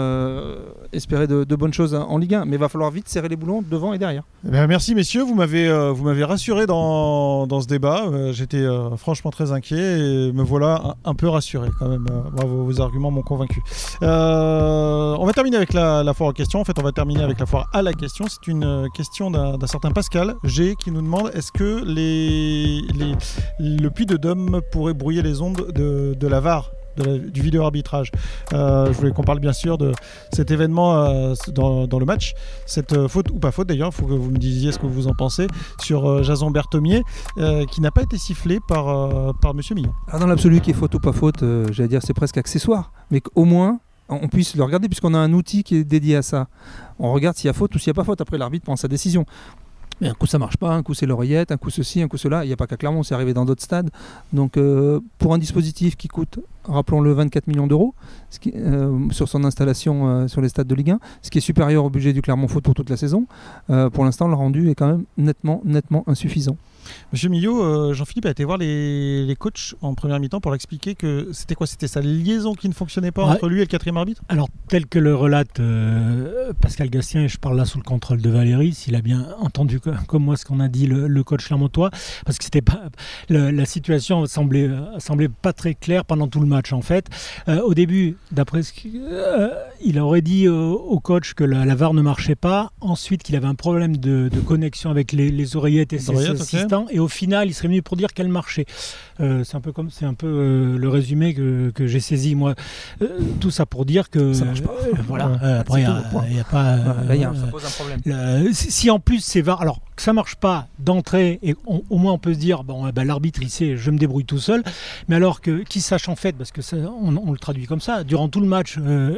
espérer 0.93 1.27
de, 1.27 1.55
bonnes 1.55 1.73
choses 1.73 1.93
en 1.93 2.17
Ligue 2.17 2.35
1. 2.35 2.45
Mais 2.45 2.55
il 2.55 2.59
va 2.59 2.69
falloir 2.69 2.89
vite 2.91 3.07
serrer 3.07 3.29
les 3.29 3.35
boulons 3.35 3.61
devant 3.61 3.93
et 3.93 3.99
derrière. 3.99 4.23
Eh 4.45 4.67
merci, 4.67 4.95
messieurs. 4.95 5.21
Vous 5.23 5.35
m'avez 5.35 5.71
vous 5.91 6.03
m'avez 6.03 6.23
rassuré 6.23 6.65
dans, 6.65 7.45
dans, 7.45 7.61
ce 7.61 7.67
débat. 7.67 8.05
J'étais 8.31 8.65
franchement 8.97 9.31
très 9.31 9.51
inquiet 9.51 9.99
et 9.99 10.31
me 10.31 10.43
voilà 10.43 10.95
un, 11.05 11.13
peu 11.13 11.27
rassuré 11.27 11.69
quand 11.77 11.87
même. 11.87 11.90
Vos 11.97 12.81
arguments 12.81 13.11
m'ont 13.11 13.21
convaincu. 13.21 13.63
on 14.01 15.25
va 15.25 15.33
terminer 15.33 15.57
avec 15.57 15.73
la, 15.73 16.03
la, 16.03 16.13
foire 16.13 16.29
aux 16.29 16.33
questions. 16.33 16.59
En 16.59 16.65
fait, 16.65 16.77
on 16.79 16.83
va 16.83 16.91
terminer 16.91 17.23
avec 17.23 17.39
la 17.39 17.45
foire 17.45 17.69
à 17.73 17.81
la 17.81 17.93
question. 17.93 18.25
C'est 18.27 18.47
une 18.47 18.87
question 18.93 19.31
d'un 19.31 19.67
certain 19.67 19.91
Pascal 19.91 20.35
G 20.43 20.75
qui 20.75 20.91
nous 20.91 21.01
demande 21.01 21.31
est-ce 21.33 21.51
que 21.51 21.83
les, 21.85 22.81
le 23.59 23.89
puits 23.89 24.05
de 24.05 24.17
Dôme 24.17 24.61
pourrait 24.71 24.93
brouiller 24.93 25.21
les 25.21 25.41
ondes 25.41 25.71
de, 25.73 26.13
de 26.13 26.27
la 26.27 26.39
VAR? 26.39 26.71
Du 26.97 27.41
vidéo 27.41 27.63
arbitrage. 27.63 28.11
Euh, 28.53 28.87
je 28.87 28.91
voulais 28.91 29.11
qu'on 29.11 29.23
parle 29.23 29.39
bien 29.39 29.53
sûr 29.53 29.77
de 29.77 29.91
cet 30.31 30.51
événement 30.51 30.95
euh, 30.95 31.33
dans, 31.53 31.99
le 31.99 32.05
match, 32.05 32.33
cette 32.65 32.93
euh, 32.93 33.07
faute 33.07 33.29
ou 33.31 33.39
pas 33.39 33.51
faute 33.51 33.67
d'ailleurs, 33.67 33.89
il 33.93 33.95
faut 33.95 34.05
que 34.05 34.13
vous 34.13 34.31
me 34.31 34.37
disiez 34.37 34.71
ce 34.71 34.79
que 34.79 34.85
vous 34.85 35.07
en 35.07 35.13
pensez 35.13 35.47
sur 35.79 36.23
Jason 36.23 36.51
Berthomier 36.51 37.03
qui 37.71 37.81
n'a 37.81 37.91
pas 37.91 38.01
été 38.01 38.17
sifflé 38.17 38.59
par, 38.67 39.35
par 39.35 39.53
Monsieur. 39.53 39.75
Ah, 40.09 40.19
dans 40.19 40.27
l'absolu, 40.27 40.59
qui 40.59 40.71
est 40.71 40.73
faute 40.73 40.93
ou 40.95 40.99
pas 40.99 41.13
faute, 41.13 41.43
j'allais 41.71 41.87
dire 41.87 42.01
c'est 42.03 42.13
presque 42.13 42.37
accessoire, 42.37 42.91
mais 43.09 43.21
qu'au 43.21 43.45
moins 43.45 43.79
on 44.09 44.27
puisse 44.27 44.55
le 44.55 44.63
regarder 44.63 44.89
puisqu'on 44.89 45.13
a 45.13 45.17
un 45.17 45.31
outil 45.31 45.63
qui 45.63 45.77
est 45.77 45.83
dédié 45.83 46.17
à 46.17 46.21
ça. 46.21 46.47
On 46.99 47.13
regarde 47.13 47.37
s'il 47.37 47.47
y 47.47 47.49
a 47.49 47.53
faute 47.53 47.73
ou 47.75 47.79
s'il 47.79 47.91
n'y 47.91 47.95
a 47.95 48.01
pas 48.01 48.03
faute. 48.03 48.19
Après, 48.19 48.37
l'arbitre 48.37 48.65
prend 48.65 48.75
sa 48.75 48.89
décision. 48.89 49.25
Mais 50.01 50.09
un 50.09 50.13
coup 50.13 50.25
ça 50.25 50.39
marche 50.39 50.57
pas, 50.57 50.71
un 50.73 50.83
coup 50.83 50.93
c'est 50.93 51.05
l'oreillette, 51.05 51.51
un 51.51 51.57
coup 51.57 51.69
ceci, 51.69 52.01
un 52.01 52.07
coup 52.07 52.17
cela. 52.17 52.43
Il 52.43 52.47
n'y 52.47 52.53
a 52.53 52.57
pas 52.57 52.67
qu'à 52.67 52.75
Clermont, 52.75 53.03
c'est 53.03 53.13
arrivé 53.13 53.33
dans 53.33 53.45
d'autres 53.45 53.63
stades. 53.63 53.89
Donc 54.33 54.59
pour 55.17 55.33
un 55.33 55.37
dispositif 55.37 55.95
qui 55.95 56.07
coûte, 56.07 56.39
rappelons-le, 56.63 57.11
24 57.11 57.47
millions 57.47 57.67
d'euros 57.67 57.93
euh, 58.55 59.09
sur 59.11 59.27
son 59.27 59.43
installation 59.43 60.07
euh, 60.07 60.27
sur 60.27 60.41
les 60.41 60.49
stades 60.49 60.67
de 60.67 60.75
Ligue 60.75 60.91
1, 60.91 60.99
ce 61.21 61.29
qui 61.29 61.37
est 61.37 61.41
supérieur 61.41 61.85
au 61.85 61.89
budget 61.89 62.13
du 62.13 62.21
Clermont 62.21 62.47
Foot 62.47 62.63
pour 62.63 62.73
toute 62.73 62.89
la 62.89 62.97
saison, 62.97 63.25
pour 63.93 64.05
l'instant 64.05 64.27
le 64.27 64.35
rendu 64.35 64.69
est 64.69 64.75
quand 64.75 64.87
même 64.87 65.03
nettement, 65.17 65.61
nettement 65.65 66.03
insuffisant. 66.07 66.57
Monsieur 67.11 67.29
Millot, 67.29 67.63
euh, 67.63 67.93
Jean-Philippe 67.93 68.25
a 68.25 68.29
été 68.29 68.43
voir 68.43 68.57
les, 68.57 69.25
les 69.25 69.35
coachs 69.35 69.75
en 69.81 69.93
première 69.93 70.19
mi-temps 70.19 70.41
pour 70.41 70.55
expliquer 70.55 70.95
que 70.95 71.29
c'était 71.33 71.55
quoi? 71.55 71.67
C'était 71.67 71.87
sa 71.87 72.01
liaison 72.01 72.53
qui 72.53 72.69
ne 72.69 72.73
fonctionnait 72.73 73.11
pas 73.11 73.23
entre 73.23 73.49
lui 73.49 73.57
et 73.57 73.61
le 73.61 73.67
quatrième 73.67 73.97
arbitre? 73.97 74.21
Alors, 74.29 74.49
tel 74.67 74.85
que 74.85 74.99
le 74.99 75.15
relate 75.15 75.59
euh, 75.59 76.53
Pascal 76.59 76.89
Gastien, 76.89 77.23
et 77.23 77.27
je 77.27 77.37
parle 77.37 77.57
là 77.57 77.65
sous 77.65 77.77
le 77.77 77.83
contrôle 77.83 78.21
de 78.21 78.29
Valérie, 78.29 78.73
s'il 78.73 78.95
a 78.95 79.01
bien 79.01 79.27
entendu 79.39 79.79
comme 79.79 80.23
moi 80.23 80.37
ce 80.37 80.45
qu'on 80.45 80.59
a 80.59 80.67
dit 80.67 80.87
le, 80.87 81.23
coach 81.23 81.49
Lermontois, 81.49 81.91
parce 82.25 82.37
que 82.37 82.43
c'était 82.43 82.61
pas 82.61 82.81
la 83.29 83.65
situation 83.65 84.25
semblait, 84.25 84.69
semblait 84.99 85.29
pas 85.29 85.53
très 85.53 85.75
claire 85.75 86.05
pendant 86.05 86.27
tout 86.27 86.39
le 86.39 86.47
match 86.47 86.73
en 86.73 86.81
fait. 86.81 87.07
Euh, 87.47 87.61
au 87.61 87.73
début, 87.73 88.17
d'après 88.31 88.63
ce 88.63 88.73
qu'il 88.73 89.99
aurait 89.99 90.21
dit 90.21 90.47
au 90.47 90.99
coach 90.99 91.33
que 91.33 91.43
la, 91.43 91.75
VAR 91.75 91.93
ne 91.93 92.01
marchait 92.01 92.35
pas, 92.35 92.71
ensuite 92.81 93.23
qu'il 93.23 93.35
avait 93.35 93.47
un 93.47 93.55
problème 93.55 93.97
de, 93.97 94.29
connexion 94.45 94.89
avec 94.89 95.11
les, 95.11 95.55
oreillettes 95.55 95.93
et 95.93 95.99
ses 95.99 96.29
assistants 96.29 96.80
et 96.89 96.99
au 96.99 97.07
final, 97.07 97.47
il 97.47 97.53
serait 97.53 97.67
venu 97.67 97.81
pour 97.81 97.97
dire 97.97 98.13
qu'elle 98.13 98.29
marchait. 98.29 98.65
Euh, 99.19 99.43
c'est 99.43 99.55
un 99.55 99.61
peu 99.61 99.71
comme 99.71 99.89
c'est 99.89 100.05
un 100.05 100.13
peu 100.13 100.27
euh, 100.27 100.77
le 100.77 100.89
résumé 100.89 101.33
que, 101.33 101.71
que 101.73 101.87
j'ai 101.87 101.99
saisi 101.99 102.35
moi. 102.35 102.55
Euh, 103.01 103.19
tout 103.39 103.51
ça 103.51 103.65
pour 103.65 103.85
dire 103.85 104.09
que 104.09 104.33
ça 104.33 104.45
marche 104.45 104.61
pas. 104.61 104.73
voilà. 105.07 105.59
après, 105.59 105.81
il 105.81 105.87
n'y 106.33 106.39
a, 106.39 106.43
pas. 106.43 106.75
Là, 107.07 107.15
y 107.15 107.23
a, 107.23 107.33
ça 107.33 107.47
pose 107.47 107.65
un 107.65 107.69
problème. 107.69 108.53
si 108.53 108.89
en 108.89 108.99
plus 108.99 109.19
c'est 109.19 109.47
alors 109.47 109.81
que 109.95 110.01
ça 110.01 110.13
marche 110.13 110.35
pas 110.35 110.67
d'entrée 110.79 111.39
et 111.43 111.55
au 111.65 111.97
moins 111.97 112.13
on 112.13 112.17
peut 112.17 112.33
se 112.33 112.39
dire 112.39 112.63
bon 112.63 112.89
ben, 112.89 113.03
l'arbitre 113.03 113.41
il 113.41 113.49
sait 113.49 113.75
je 113.75 113.91
me 113.91 113.97
débrouille 113.97 114.23
tout 114.23 114.39
seul 114.39 114.63
mais 115.07 115.15
alors 115.15 115.41
que 115.41 115.63
qui 115.63 115.81
sache 115.81 116.07
en 116.07 116.15
fait 116.15 116.33
parce 116.33 116.51
que 116.51 116.61
ça, 116.61 116.77
on, 116.77 117.31
le 117.31 117.37
traduit 117.37 117.65
comme 117.65 117.81
ça 117.81 118.03
durant 118.03 118.29
tout 118.29 118.39
le 118.39 118.47
match 118.47 118.77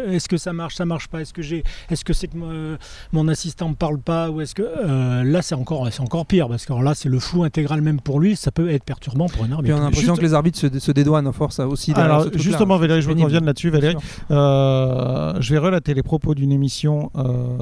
est-ce 0.10 0.28
que 0.28 0.38
ça 0.38 0.54
marche 0.54 0.76
ça 0.76 0.86
marche 0.86 1.08
pas 1.08 1.22
est-ce 1.22 1.34
que 1.34 1.42
j'ai 1.42 1.64
est-ce 1.90 2.04
que 2.04 2.14
c'est 2.14 2.28
que 2.28 2.78
mon 3.12 3.28
assistant 3.28 3.70
me 3.70 3.76
parle 3.76 4.00
pas 4.00 4.32
ou 4.32 4.42
est-ce 4.42 4.56
que 4.56 5.24
là 5.24 5.42
c'est 5.42 5.56
encore 5.56 5.88
c'est 5.92 6.02
encore 6.02 6.26
pire 6.26 6.48
parce 6.48 6.66
que 6.66 6.74
là 6.74 6.96
c'est 6.96 7.10
le 7.10 7.20
flou 7.44 7.46
intégral 7.46 7.82
même 7.82 8.00
pour 8.00 8.20
lui, 8.20 8.36
ça 8.36 8.52
peut 8.52 8.70
être 8.70 8.84
perturbant 8.84 9.28
pour 9.28 9.44
un 9.44 9.52
arbitre. 9.52 9.76
on 9.76 9.82
a 9.82 9.84
l'impression 9.84 10.16
que 10.16 10.22
les 10.22 10.34
arbitres 10.34 10.60
se, 10.60 10.92
dédouanent 10.92 11.28
en 11.28 11.32
force 11.32 11.60
aussi. 11.60 11.94
Alors 11.94 12.28
justement, 12.34 12.78
Valérie, 12.78 13.02
je 13.02 13.10
veux 13.10 13.16
qu'on 13.16 13.28
vienne 13.28 13.46
là-dessus, 13.46 13.70
Valérie. 13.70 13.96
Euh, 14.32 15.34
je 15.40 15.54
vais 15.54 15.60
relater 15.60 15.94
les 15.94 16.04
propos 16.04 16.36
d'une 16.36 16.52
émission 16.52 17.12
euh, 17.16 17.58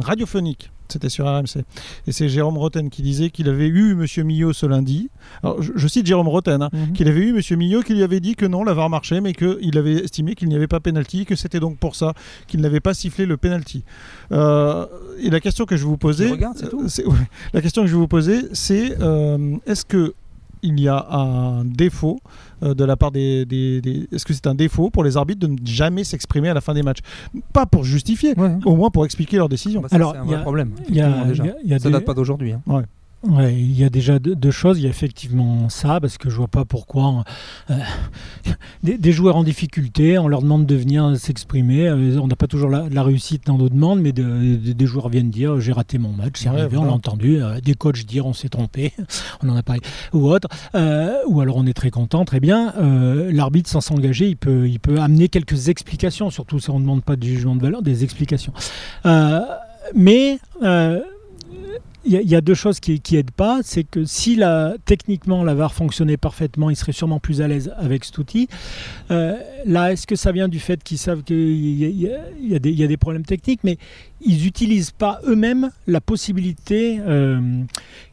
radiophonique 0.00 0.70
c'était 0.88 1.08
sur 1.08 1.26
RMC. 1.26 1.64
Et 2.06 2.12
c'est 2.12 2.28
Jérôme 2.28 2.58
Roten 2.58 2.90
qui 2.90 3.02
disait 3.02 3.30
qu'il 3.30 3.48
avait 3.48 3.66
eu 3.66 3.94
Monsieur 3.94 4.24
Millot 4.24 4.52
ce 4.52 4.66
lundi. 4.66 5.10
Alors, 5.42 5.62
je, 5.62 5.86
cite 5.88 6.06
Jérôme 6.06 6.28
Roten, 6.28 6.62
hein, 6.62 6.70
mhm. 6.72 6.92
qu'il 6.92 7.08
avait 7.08 7.20
eu 7.20 7.32
Monsieur 7.32 7.56
Millot 7.56 7.82
qui 7.82 7.94
lui 7.94 8.02
avait 8.02 8.20
dit 8.20 8.34
que 8.34 8.46
non, 8.46 8.64
la 8.64 8.74
VAR 8.74 8.90
marchait, 8.90 9.20
mais 9.20 9.32
qu'il 9.32 9.78
avait 9.78 10.04
estimé 10.04 10.34
qu'il 10.34 10.48
n'y 10.48 10.56
avait 10.56 10.66
pas 10.66 10.80
pénalty, 10.80 11.24
que 11.24 11.36
c'était 11.36 11.60
donc 11.60 11.78
pour 11.78 11.94
ça 11.96 12.14
qu'il 12.46 12.60
n'avait 12.60 12.80
pas 12.80 12.94
sifflé 12.94 13.26
le 13.26 13.36
pénalty. 13.36 13.84
Euh, 14.32 14.86
et 15.18 15.30
la 15.30 15.40
question 15.40 15.64
que 15.64 15.76
je 15.76 15.84
vous 15.84 15.96
posais, 15.96 16.30
la 17.52 17.60
question 17.60 17.82
que 17.82 17.88
je 17.88 17.92
vais 17.92 18.00
vous 18.00 18.08
poser, 18.08 18.42
c'est 18.52 19.00
euh, 19.00 19.56
est-ce 19.66 19.84
que 19.84 20.14
il 20.62 20.78
y 20.78 20.88
a 20.88 21.06
un 21.10 21.64
défaut 21.64 22.20
euh, 22.24 22.51
de 22.62 22.84
la 22.84 22.96
part 22.96 23.10
des. 23.10 23.46
Est-ce 24.12 24.24
que 24.24 24.32
c'est 24.32 24.46
un 24.46 24.54
défaut 24.54 24.90
pour 24.90 25.04
les 25.04 25.16
arbitres 25.16 25.40
de 25.40 25.52
ne 25.52 25.56
jamais 25.64 26.04
s'exprimer 26.04 26.48
à 26.48 26.54
la 26.54 26.60
fin 26.60 26.74
des 26.74 26.82
matchs? 26.82 27.00
Pas 27.52 27.66
pour 27.66 27.84
justifier, 27.84 28.34
au 28.64 28.76
moins 28.76 28.90
pour 28.90 29.04
expliquer 29.04 29.36
leur 29.36 29.48
décision. 29.48 29.80
Bah, 29.80 29.88
Alors, 29.90 30.16
il 30.24 30.30
y 30.30 30.34
a 30.34 30.38
un 30.38 30.42
problème. 30.42 30.72
Y 30.88 31.00
a, 31.00 31.78
ça 31.78 31.88
ne 31.88 31.92
date 31.94 32.04
pas 32.04 32.14
d'aujourd'hui. 32.14 32.52
Hein. 32.52 32.62
Ouais, 32.66 32.82
il 33.24 33.78
y 33.78 33.84
a 33.84 33.90
déjà 33.90 34.18
deux, 34.18 34.50
choses. 34.50 34.78
Il 34.78 34.84
y 34.84 34.86
a 34.86 34.90
effectivement 34.90 35.68
ça, 35.68 36.00
parce 36.00 36.18
que 36.18 36.28
je 36.28 36.36
vois 36.36 36.48
pas 36.48 36.64
pourquoi 36.64 37.24
euh, 37.70 37.74
des, 38.82 39.12
joueurs 39.12 39.36
en 39.36 39.44
difficulté, 39.44 40.18
on 40.18 40.28
leur 40.28 40.42
demande 40.42 40.66
de 40.66 40.74
venir 40.74 41.16
s'exprimer. 41.16 41.88
Euh, 41.88 42.18
on 42.20 42.26
n'a 42.26 42.36
pas 42.36 42.48
toujours 42.48 42.70
la, 42.70 43.02
réussite 43.02 43.46
dans 43.46 43.58
nos 43.58 43.68
demandes, 43.68 44.00
mais 44.00 44.12
des 44.12 44.86
joueurs 44.86 45.08
viennent 45.08 45.30
dire 45.30 45.60
j'ai 45.60 45.72
raté 45.72 45.98
mon 45.98 46.12
match, 46.12 46.34
c'est 46.36 46.48
arrivé, 46.48 46.76
on 46.76 46.84
l'a 46.84 46.92
entendu. 46.92 47.42
Euh, 47.42 47.60
des 47.60 47.74
coachs 47.74 48.04
dire 48.04 48.26
on 48.26 48.32
s'est 48.32 48.48
trompé, 48.48 48.92
on 49.42 49.48
en 49.48 49.56
a 49.56 49.62
parlé, 49.62 49.80
ou 50.12 50.28
autre. 50.28 50.48
ou 50.74 51.40
alors 51.40 51.56
on 51.56 51.66
est 51.66 51.74
très 51.74 51.90
content, 51.90 52.24
très 52.24 52.40
bien. 52.40 52.74
L'arbitre, 53.30 53.70
sans 53.70 53.80
s'engager, 53.80 54.28
il 54.28 54.36
peut, 54.36 54.68
il 54.68 54.80
peut 54.80 54.98
amener 54.98 55.28
quelques 55.28 55.68
explications, 55.68 56.30
surtout 56.30 56.58
si 56.58 56.70
on 56.70 56.78
ne 56.78 56.84
demande 56.84 57.04
pas 57.04 57.16
de 57.16 57.24
jugement 57.24 57.54
de 57.54 57.62
valeur, 57.62 57.82
des 57.82 58.04
explications. 58.04 58.52
mais 59.94 60.38
il 62.04 62.28
y, 62.28 62.34
a 62.34 62.40
deux 62.40 62.54
choses 62.54 62.80
qui, 62.80 63.00
qui 63.00 63.16
aident 63.16 63.30
pas, 63.30 63.60
c'est 63.62 63.84
que 63.84 64.04
si 64.04 64.34
la, 64.34 64.74
techniquement 64.84 65.44
la 65.44 65.54
VAR 65.54 65.72
fonctionnait 65.72 66.16
parfaitement, 66.16 66.68
il 66.68 66.76
serait 66.76 66.92
sûrement 66.92 67.20
plus 67.20 67.40
à 67.40 67.48
l'aise 67.48 67.72
avec 67.76 68.04
cet 68.04 68.18
outil. 68.18 68.48
Euh, 69.10 69.36
là, 69.66 69.92
est-ce 69.92 70.06
que 70.06 70.16
ça 70.16 70.32
vient 70.32 70.48
du 70.48 70.58
fait 70.58 70.82
qu'ils 70.82 70.98
savent 70.98 71.22
qu'il 71.22 71.36
y, 71.36 72.08
y, 72.40 72.84
a 72.84 72.86
des 72.86 72.96
problèmes 72.96 73.24
techniques, 73.24 73.60
mais 73.62 73.78
ils 74.20 74.42
n'utilisent 74.42 74.90
pas 74.90 75.20
eux-mêmes 75.26 75.70
la 75.86 76.00
possibilité 76.00 76.98
euh, 77.06 77.40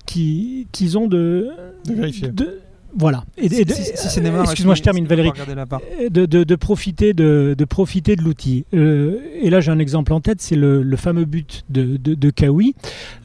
qu'ils 0.05 0.97
ont 0.97 1.07
de, 1.07 1.49
de 1.85 1.93
vérifier. 1.93 2.29
De, 2.29 2.59
voilà. 2.97 3.23
Et, 3.37 3.45
excuse-moi, 3.45 4.75
je 4.75 4.81
termine, 4.81 5.05
Valérie. 5.05 5.31
De, 6.09 6.25
de, 6.25 6.55
profiter 6.55 7.13
de, 7.13 7.55
de 7.57 7.65
profiter 7.65 8.15
de 8.15 8.23
l'outil. 8.23 8.65
Euh, 8.73 9.19
et 9.41 9.49
là, 9.49 9.59
j'ai 9.59 9.71
un 9.71 9.79
exemple 9.79 10.13
en 10.13 10.21
tête, 10.21 10.41
c'est 10.41 10.55
le, 10.55 10.81
le, 10.81 10.97
fameux 10.97 11.25
but 11.25 11.65
de, 11.69 11.97
de, 11.97 12.29
Kawi 12.29 12.75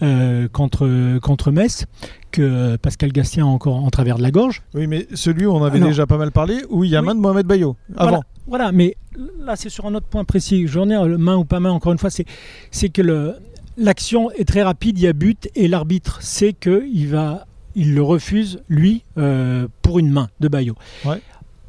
euh, 0.03 0.49
contre, 0.49 1.19
contre 1.21 1.51
Metz 1.51 1.87
que 2.31 2.77
Pascal 2.77 3.13
Gastien 3.13 3.45
a 3.45 3.49
encore 3.49 3.77
en 3.77 3.91
travers 3.91 4.19
de 4.19 4.23
la 4.23 4.31
gorge. 4.31 4.63
Oui, 4.75 4.87
mais 4.87 5.07
celui 5.15 5.47
où 5.47 5.53
on 5.53 5.63
avait 5.65 5.81
déjà 5.81 6.07
pas 6.07 6.19
mal 6.19 6.33
parlé, 6.33 6.63
où 6.69 6.85
il 6.85 6.91
y 6.91 6.97
a 6.97 7.03
main 7.03 7.15
de 7.15 7.21
Mohamed 7.21 7.47
Bayo, 7.47 7.77
avant. 7.97 8.23
Voilà, 8.47 8.73
mais 8.73 8.97
là, 9.41 9.57
c'est 9.57 9.71
sur 9.71 9.87
un 9.87 9.95
autre 9.95 10.07
point 10.07 10.25
précis. 10.25 10.67
J'en 10.67 10.91
ai 10.91 11.17
main 11.17 11.37
ou 11.37 11.45
pas 11.45 11.61
main, 11.61 11.71
encore 11.71 11.93
une 11.93 11.99
fois, 11.99 12.11
c'est 12.11 12.89
que 12.89 13.03
le, 13.03 13.37
l'action 13.77 14.31
est 14.33 14.47
très 14.47 14.63
rapide, 14.63 14.99
il 14.99 15.05
y 15.05 15.07
a 15.07 15.13
but, 15.13 15.49
et 15.55 15.69
l'arbitre 15.69 16.23
sait 16.23 16.53
qu'il 16.53 17.09
va 17.09 17.47
il 17.75 17.95
le 17.95 18.03
refuse, 18.03 18.61
lui, 18.69 19.03
euh, 19.19 19.67
pour 19.83 19.99
une 19.99 20.11
main 20.11 20.29
de 20.41 20.49
Bayo. 20.49 20.75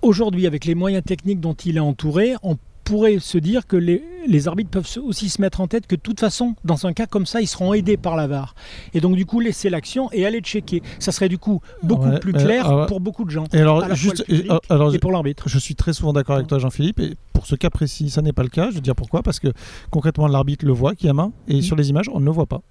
Aujourd'hui, 0.01 0.45
avec 0.45 0.65
les 0.65 0.75
moyens 0.75 1.03
techniques 1.03 1.39
dont 1.39 1.53
il 1.53 1.77
est 1.77 1.81
entouré, 1.81 2.35
on 2.43 2.57
pourrait 2.83 3.17
se 3.19 3.37
dire 3.39 3.65
que 3.65 3.75
les, 3.75 4.47
arbitres 4.47 4.69
peuvent 4.69 4.87
aussi 5.03 5.29
se 5.29 5.41
mettre 5.41 5.59
en 5.59 5.67
tête 5.67 5.87
que 5.87 5.95
de 5.95 6.01
toute 6.01 6.19
façon, 6.19 6.55
dans 6.63 6.85
un 6.85 6.93
cas 6.93 7.07
comme 7.07 7.25
ça, 7.25 7.41
ils 7.41 7.47
seront 7.47 7.73
aidés 7.73 7.97
par 7.97 8.15
la 8.15 8.27
VAR. 8.27 8.53
Et 8.93 9.01
donc, 9.01 9.15
du 9.15 9.25
coup, 9.25 9.39
laisser 9.39 9.69
l'action 9.69 10.09
et 10.13 10.25
aller 10.25 10.39
checker. 10.39 10.83
Ça 10.99 11.11
serait 11.11 11.27
du 11.27 11.39
coup 11.39 11.61
beaucoup 11.81 12.11
plus 12.21 12.31
clair 12.33 12.69
ah 12.69 12.85
pour 12.85 12.99
beaucoup 12.99 13.25
de 13.25 13.31
gens. 13.31 13.45
Et 13.51 13.57
alors, 13.57 13.93
juste, 13.95 14.23
alors, 14.69 14.93
et 14.93 14.99
pour 14.99 15.11
l'arbitre. 15.11 15.49
Je 15.49 15.57
suis 15.57 15.75
très 15.75 15.93
souvent 15.93 16.13
d'accord 16.13 16.35
avec 16.35 16.47
toi, 16.47 16.59
Jean-Philippe. 16.59 16.99
Et 16.99 17.15
pour 17.33 17.47
ce 17.47 17.55
cas 17.55 17.71
précis, 17.71 18.11
ça 18.11 18.21
n'est 18.21 18.33
pas 18.33 18.43
le 18.43 18.49
cas. 18.49 18.69
Je 18.69 18.75
vais 18.75 18.81
dire 18.81 18.95
pourquoi. 18.95 19.23
Parce 19.23 19.39
que 19.39 19.47
concrètement, 19.89 20.27
l'arbitre 20.27 20.65
le 20.65 20.73
voit 20.73 20.93
qui 20.93 21.09
a 21.09 21.13
main. 21.13 21.31
Et 21.47 21.57
mm. 21.57 21.61
sur 21.63 21.75
les 21.75 21.89
images, 21.89 22.09
on 22.13 22.19
ne 22.19 22.25
le 22.25 22.31
voit 22.31 22.45
pas. 22.45 22.61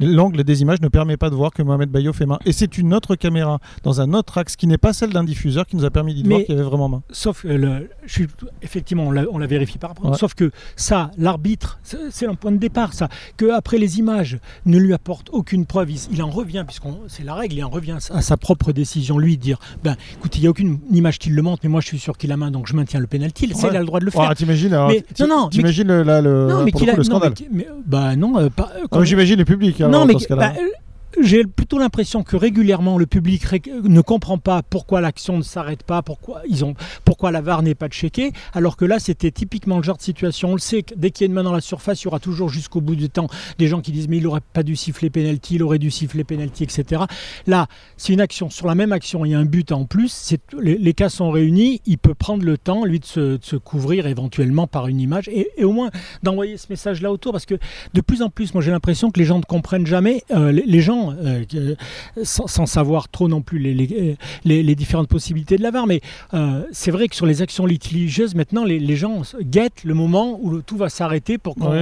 L'angle 0.00 0.44
des 0.44 0.62
images 0.62 0.80
ne 0.80 0.88
permet 0.88 1.16
pas 1.16 1.30
de 1.30 1.34
voir 1.34 1.52
que 1.52 1.62
Mohamed 1.62 1.90
Bayo 1.90 2.12
fait 2.12 2.26
main. 2.26 2.38
Et 2.44 2.52
c'est 2.52 2.78
une 2.78 2.94
autre 2.94 3.16
caméra 3.16 3.58
dans 3.82 4.00
un 4.00 4.12
autre 4.12 4.38
axe 4.38 4.56
qui 4.56 4.66
n'est 4.66 4.78
pas 4.78 4.92
celle 4.92 5.10
d'un 5.10 5.24
diffuseur 5.24 5.66
qui 5.66 5.76
nous 5.76 5.84
a 5.84 5.90
permis 5.90 6.14
d'y 6.14 6.22
voir 6.22 6.40
qu'il 6.40 6.54
y 6.54 6.58
avait 6.58 6.66
vraiment 6.68 6.88
main. 6.88 7.02
Sauf, 7.10 7.44
le, 7.44 7.88
je 8.06 8.12
suis, 8.12 8.26
effectivement, 8.62 9.08
on 9.08 9.38
la, 9.38 9.46
vérifie 9.46 9.78
par 9.78 9.90
rapport. 9.90 10.16
Sauf 10.16 10.34
que 10.34 10.50
ça, 10.76 11.10
l'arbitre, 11.18 11.78
c'est 12.10 12.26
un 12.26 12.34
point 12.34 12.52
de 12.52 12.58
départ, 12.58 12.92
ça. 12.92 13.08
Que 13.36 13.50
après 13.52 13.78
les 13.78 13.98
images 13.98 14.38
ne 14.66 14.78
lui 14.78 14.92
apportent 14.92 15.30
aucune 15.32 15.66
preuve, 15.66 15.90
il, 15.90 16.22
en 16.22 16.30
revient, 16.30 16.64
puisqu'on 16.66 16.98
c'est 17.08 17.24
la 17.24 17.34
règle, 17.34 17.56
il 17.56 17.64
en 17.64 17.70
revient 17.70 17.98
à 18.10 18.22
sa 18.22 18.36
propre 18.36 18.72
décision, 18.72 19.18
lui, 19.18 19.36
dire 19.36 19.58
ben, 19.82 19.96
écoute, 20.14 20.36
il 20.36 20.42
n'y 20.42 20.46
a 20.46 20.50
aucune 20.50 20.78
image 20.92 21.18
qui 21.18 21.30
le 21.30 21.42
montre, 21.42 21.60
mais 21.64 21.68
moi 21.68 21.80
je 21.80 21.86
suis 21.86 21.98
sûr 21.98 22.16
qu'il 22.16 22.32
a 22.32 22.36
main, 22.36 22.50
donc 22.50 22.66
je 22.66 22.74
maintiens 22.74 23.00
le 23.00 23.06
pénalty. 23.06 23.46
il 23.46 23.76
a 23.76 23.80
le 23.80 23.86
droit 23.86 24.00
de 24.00 24.04
le 24.04 24.10
faire. 24.10 24.34
t'imagines, 24.34 24.70
non, 24.70 25.26
non, 25.28 25.48
t'imagines 25.48 25.88
le, 25.88 26.02
le, 26.02 26.96
le, 26.96 27.02
scandale. 27.02 27.34
mais, 27.50 27.66
bah 27.86 28.16
non, 28.16 28.38
euh, 28.38 28.48
euh, 28.92 29.04
j'imagine 29.04 29.36
le 29.36 29.44
public. 29.60 29.80
non, 29.80 30.06
mais 30.06 30.14
bah, 30.30 30.52
j'ai 31.22 31.44
plutôt 31.44 31.78
l'impression 31.78 32.22
que 32.22 32.36
régulièrement 32.36 32.98
le 32.98 33.06
public 33.06 33.44
ne 33.84 34.00
comprend 34.00 34.38
pas 34.38 34.62
pourquoi 34.62 35.00
l'action 35.00 35.36
ne 35.36 35.42
s'arrête 35.42 35.82
pas, 35.82 36.02
pourquoi, 36.02 36.42
ils 36.48 36.64
ont, 36.64 36.74
pourquoi 37.04 37.30
la 37.30 37.40
VAR 37.40 37.62
n'est 37.62 37.74
pas 37.74 37.88
checkée, 37.88 38.32
alors 38.54 38.76
que 38.76 38.84
là 38.84 38.98
c'était 38.98 39.30
typiquement 39.30 39.78
le 39.78 39.82
genre 39.82 39.96
de 39.96 40.02
situation. 40.02 40.50
On 40.50 40.54
le 40.54 40.60
sait 40.60 40.82
que 40.82 40.94
dès 40.96 41.10
qu'il 41.10 41.24
y 41.24 41.26
a 41.26 41.28
une 41.28 41.34
main 41.34 41.42
dans 41.42 41.52
la 41.52 41.60
surface, 41.60 42.02
il 42.02 42.06
y 42.06 42.08
aura 42.08 42.20
toujours 42.20 42.48
jusqu'au 42.48 42.80
bout 42.80 42.96
du 42.96 43.10
temps 43.10 43.28
des 43.58 43.66
gens 43.66 43.80
qui 43.80 43.92
disent 43.92 44.08
mais 44.08 44.18
il 44.18 44.24
n'aurait 44.24 44.40
pas 44.52 44.62
dû 44.62 44.76
siffler 44.76 45.10
penalty, 45.10 45.56
il 45.56 45.62
aurait 45.62 45.78
dû 45.78 45.90
siffler 45.90 46.24
penalty, 46.24 46.64
etc. 46.64 47.02
Là, 47.46 47.66
c'est 47.96 48.12
une 48.12 48.20
action, 48.20 48.50
sur 48.50 48.66
la 48.66 48.74
même 48.74 48.92
action, 48.92 49.24
il 49.24 49.30
y 49.30 49.34
a 49.34 49.38
un 49.38 49.44
but 49.44 49.72
en 49.72 49.84
plus, 49.84 50.34
les, 50.58 50.78
les, 50.78 50.94
cas 50.94 51.08
sont 51.08 51.30
réunis, 51.30 51.80
il 51.86 51.98
peut 51.98 52.14
prendre 52.14 52.44
le 52.44 52.58
temps, 52.58 52.84
lui, 52.84 53.00
de 53.00 53.04
se, 53.04 53.56
couvrir 53.56 54.06
éventuellement 54.06 54.66
par 54.66 54.88
une 54.88 55.00
image 55.00 55.28
et, 55.28 55.48
au 55.62 55.72
moins 55.72 55.90
d'envoyer 56.22 56.56
ce 56.56 56.66
message-là 56.70 57.12
autour, 57.12 57.32
parce 57.32 57.46
que 57.46 57.56
de 57.94 58.00
plus 58.00 58.22
en 58.22 58.30
plus, 58.30 58.54
moi 58.54 58.62
j'ai 58.62 58.70
l'impression 58.70 59.10
que 59.10 59.18
les 59.18 59.26
gens 59.26 59.38
ne 59.38 59.44
comprennent 59.44 59.86
jamais, 59.86 60.22
euh, 60.30 60.52
les 60.52 60.80
gens 60.80 61.09
euh, 61.18 61.74
sans, 62.22 62.66
savoir 62.66 63.08
trop 63.08 63.28
non 63.28 63.42
plus 63.42 63.58
les, 63.58 64.16
les, 64.44 64.74
différentes 64.74 65.08
possibilités 65.08 65.56
de 65.56 65.62
la 65.62 65.70
VAR. 65.70 65.86
Mais 65.86 66.00
euh, 66.34 66.62
c'est 66.72 66.90
vrai 66.90 67.08
que 67.08 67.16
sur 67.16 67.26
les 67.26 67.42
actions 67.42 67.66
litigieuses, 67.66 68.34
maintenant, 68.34 68.64
les, 68.64 68.96
gens 68.96 69.22
guettent 69.40 69.84
le 69.84 69.94
moment 69.94 70.38
où 70.42 70.60
tout 70.62 70.76
va 70.76 70.88
s'arrêter 70.88 71.38
pour 71.38 71.54
qu'on. 71.54 71.72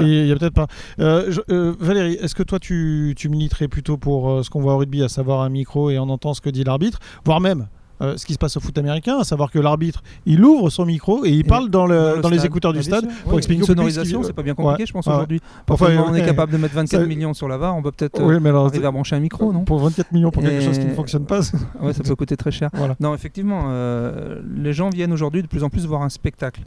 il 0.00 0.26
y 0.26 0.32
a 0.32 0.36
peut-être 0.36 0.54
pas. 0.54 0.68
Euh, 1.00 1.74
Valérie, 1.78 2.14
est-ce 2.14 2.34
que 2.34 2.42
toi, 2.42 2.58
tu, 2.58 3.14
tu 3.16 3.28
militerais 3.28 3.68
plutôt 3.68 3.96
pour 3.96 4.44
ce 4.44 4.50
qu'on 4.50 4.60
voit 4.60 4.74
au 4.74 4.78
rugby, 4.78 5.02
à 5.02 5.08
savoir 5.08 5.42
un 5.42 5.48
micro 5.48 5.90
et 5.90 5.98
on 5.98 6.08
entend 6.08 6.34
ce 6.34 6.40
que 6.40 6.50
dit 6.50 6.64
l'arbitre, 6.64 6.98
voire 7.24 7.40
même 7.40 7.66
euh, 8.02 8.16
ce 8.16 8.26
qui 8.26 8.34
se 8.34 8.38
passe 8.38 8.56
au 8.56 8.60
foot 8.60 8.76
américain, 8.78 9.18
à 9.18 9.24
savoir 9.24 9.50
que 9.50 9.58
l'arbitre, 9.58 10.02
il 10.26 10.44
ouvre 10.44 10.70
son 10.70 10.84
micro 10.84 11.24
et 11.24 11.30
il 11.30 11.44
parle 11.44 11.70
dans, 11.70 11.86
le, 11.86 12.20
dans, 12.20 12.28
les 12.28 12.44
écouteurs 12.44 12.72
du 12.72 12.82
stade 12.82 13.08
pour 13.24 13.38
expliquer 13.38 13.60
une 13.60 13.66
sonorisation, 13.66 14.22
c'est 14.22 14.32
pas 14.32 14.42
bien 14.42 14.54
compliqué, 14.54 14.86
je 14.86 14.92
pense 14.92 15.06
aujourd'hui. 15.06 15.40
Parfois, 15.64 15.90
on 16.06 16.14
est 16.14 16.24
capable 16.24 16.52
de 16.52 16.58
mettre 16.58 16.74
24 16.74 17.06
millions 17.06 17.34
sur 17.34 17.48
la 17.48 17.56
VAR, 17.56 17.76
on 17.76 17.82
peut 17.82 17.92
peut-être 17.92 18.20
euh, 18.20 18.66
arriver 18.66 18.86
à 18.86 18.90
brancher 18.90 19.16
un 19.16 19.20
micro, 19.20 19.52
non 19.52 19.64
Pour 19.64 19.78
24 19.78 20.12
millions 20.12 20.30
pour 20.30 20.42
quelque 20.42 20.62
chose 20.62 20.78
qui 20.78 20.86
ne 20.86 20.94
fonctionne 20.94 21.26
pas. 21.26 21.40
ouais, 21.80 21.92
ça 21.92 22.02
peut 22.02 22.16
coûter 22.16 22.36
très 22.36 22.50
cher. 22.50 22.70
Non, 23.00 23.14
effectivement, 23.14 23.64
euh, 23.68 24.40
les 24.56 24.72
gens 24.72 24.90
viennent 24.90 25.12
aujourd'hui 25.12 25.42
de 25.42 25.46
plus 25.46 25.64
en 25.64 25.70
plus 25.70 25.86
voir 25.86 26.02
un 26.02 26.08
spectacle. 26.08 26.62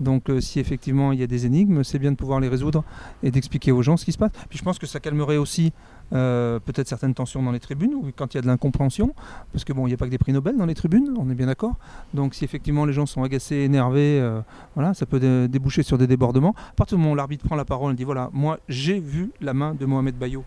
Donc, 0.00 0.24
si 0.40 0.60
effectivement 0.60 1.12
il 1.12 1.20
y 1.20 1.22
a 1.22 1.26
des 1.26 1.46
énigmes, 1.46 1.82
c'est 1.84 1.98
bien 1.98 2.10
de 2.10 2.16
pouvoir 2.16 2.40
les 2.40 2.48
résoudre 2.48 2.84
et 3.22 3.30
d'expliquer 3.30 3.72
aux 3.72 3.82
gens 3.82 3.96
ce 3.96 4.04
qui 4.04 4.12
se 4.12 4.18
passe. 4.18 4.32
Puis 4.48 4.58
je 4.58 4.64
pense 4.64 4.78
que 4.78 4.86
ça 4.86 5.00
calmerait 5.00 5.36
aussi 5.36 5.72
euh, 6.12 6.58
peut-être 6.58 6.88
certaines 6.88 7.14
tensions 7.14 7.42
dans 7.42 7.52
les 7.52 7.60
tribunes 7.60 7.94
ou 7.94 8.10
quand 8.14 8.34
il 8.34 8.36
y 8.36 8.38
a 8.38 8.42
de 8.42 8.46
l'incompréhension, 8.46 9.14
parce 9.52 9.64
que 9.64 9.72
bon, 9.72 9.86
il 9.86 9.90
n'y 9.90 9.94
a 9.94 9.96
pas 9.96 10.06
que 10.06 10.10
des 10.10 10.18
prix 10.18 10.32
Nobel 10.32 10.56
dans 10.56 10.66
les 10.66 10.74
tribunes, 10.74 11.14
on 11.18 11.30
est 11.30 11.34
bien 11.34 11.46
d'accord. 11.46 11.74
Donc 12.14 12.34
si 12.34 12.44
effectivement 12.44 12.84
les 12.84 12.92
gens 12.92 13.06
sont 13.06 13.22
agacés, 13.22 13.56
énervés, 13.56 14.20
euh, 14.20 14.40
voilà, 14.74 14.94
ça 14.94 15.06
peut 15.06 15.20
déboucher 15.48 15.82
sur 15.82 15.98
des 15.98 16.06
débordements. 16.06 16.54
À 16.70 16.74
partir 16.74 16.96
du 16.96 17.02
moment 17.02 17.14
où 17.14 17.16
l'arbitre 17.16 17.44
prend 17.44 17.56
la 17.56 17.64
parole 17.64 17.92
et 17.92 17.96
dit 17.96 18.04
voilà, 18.04 18.30
moi 18.32 18.58
j'ai 18.68 19.00
vu 19.00 19.30
la 19.40 19.54
main 19.54 19.74
de 19.74 19.86
Mohamed 19.86 20.16
Bayo. 20.16 20.44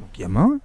Donc 0.00 0.10
il 0.16 0.22
y 0.22 0.24
a 0.24 0.28
main, 0.28 0.58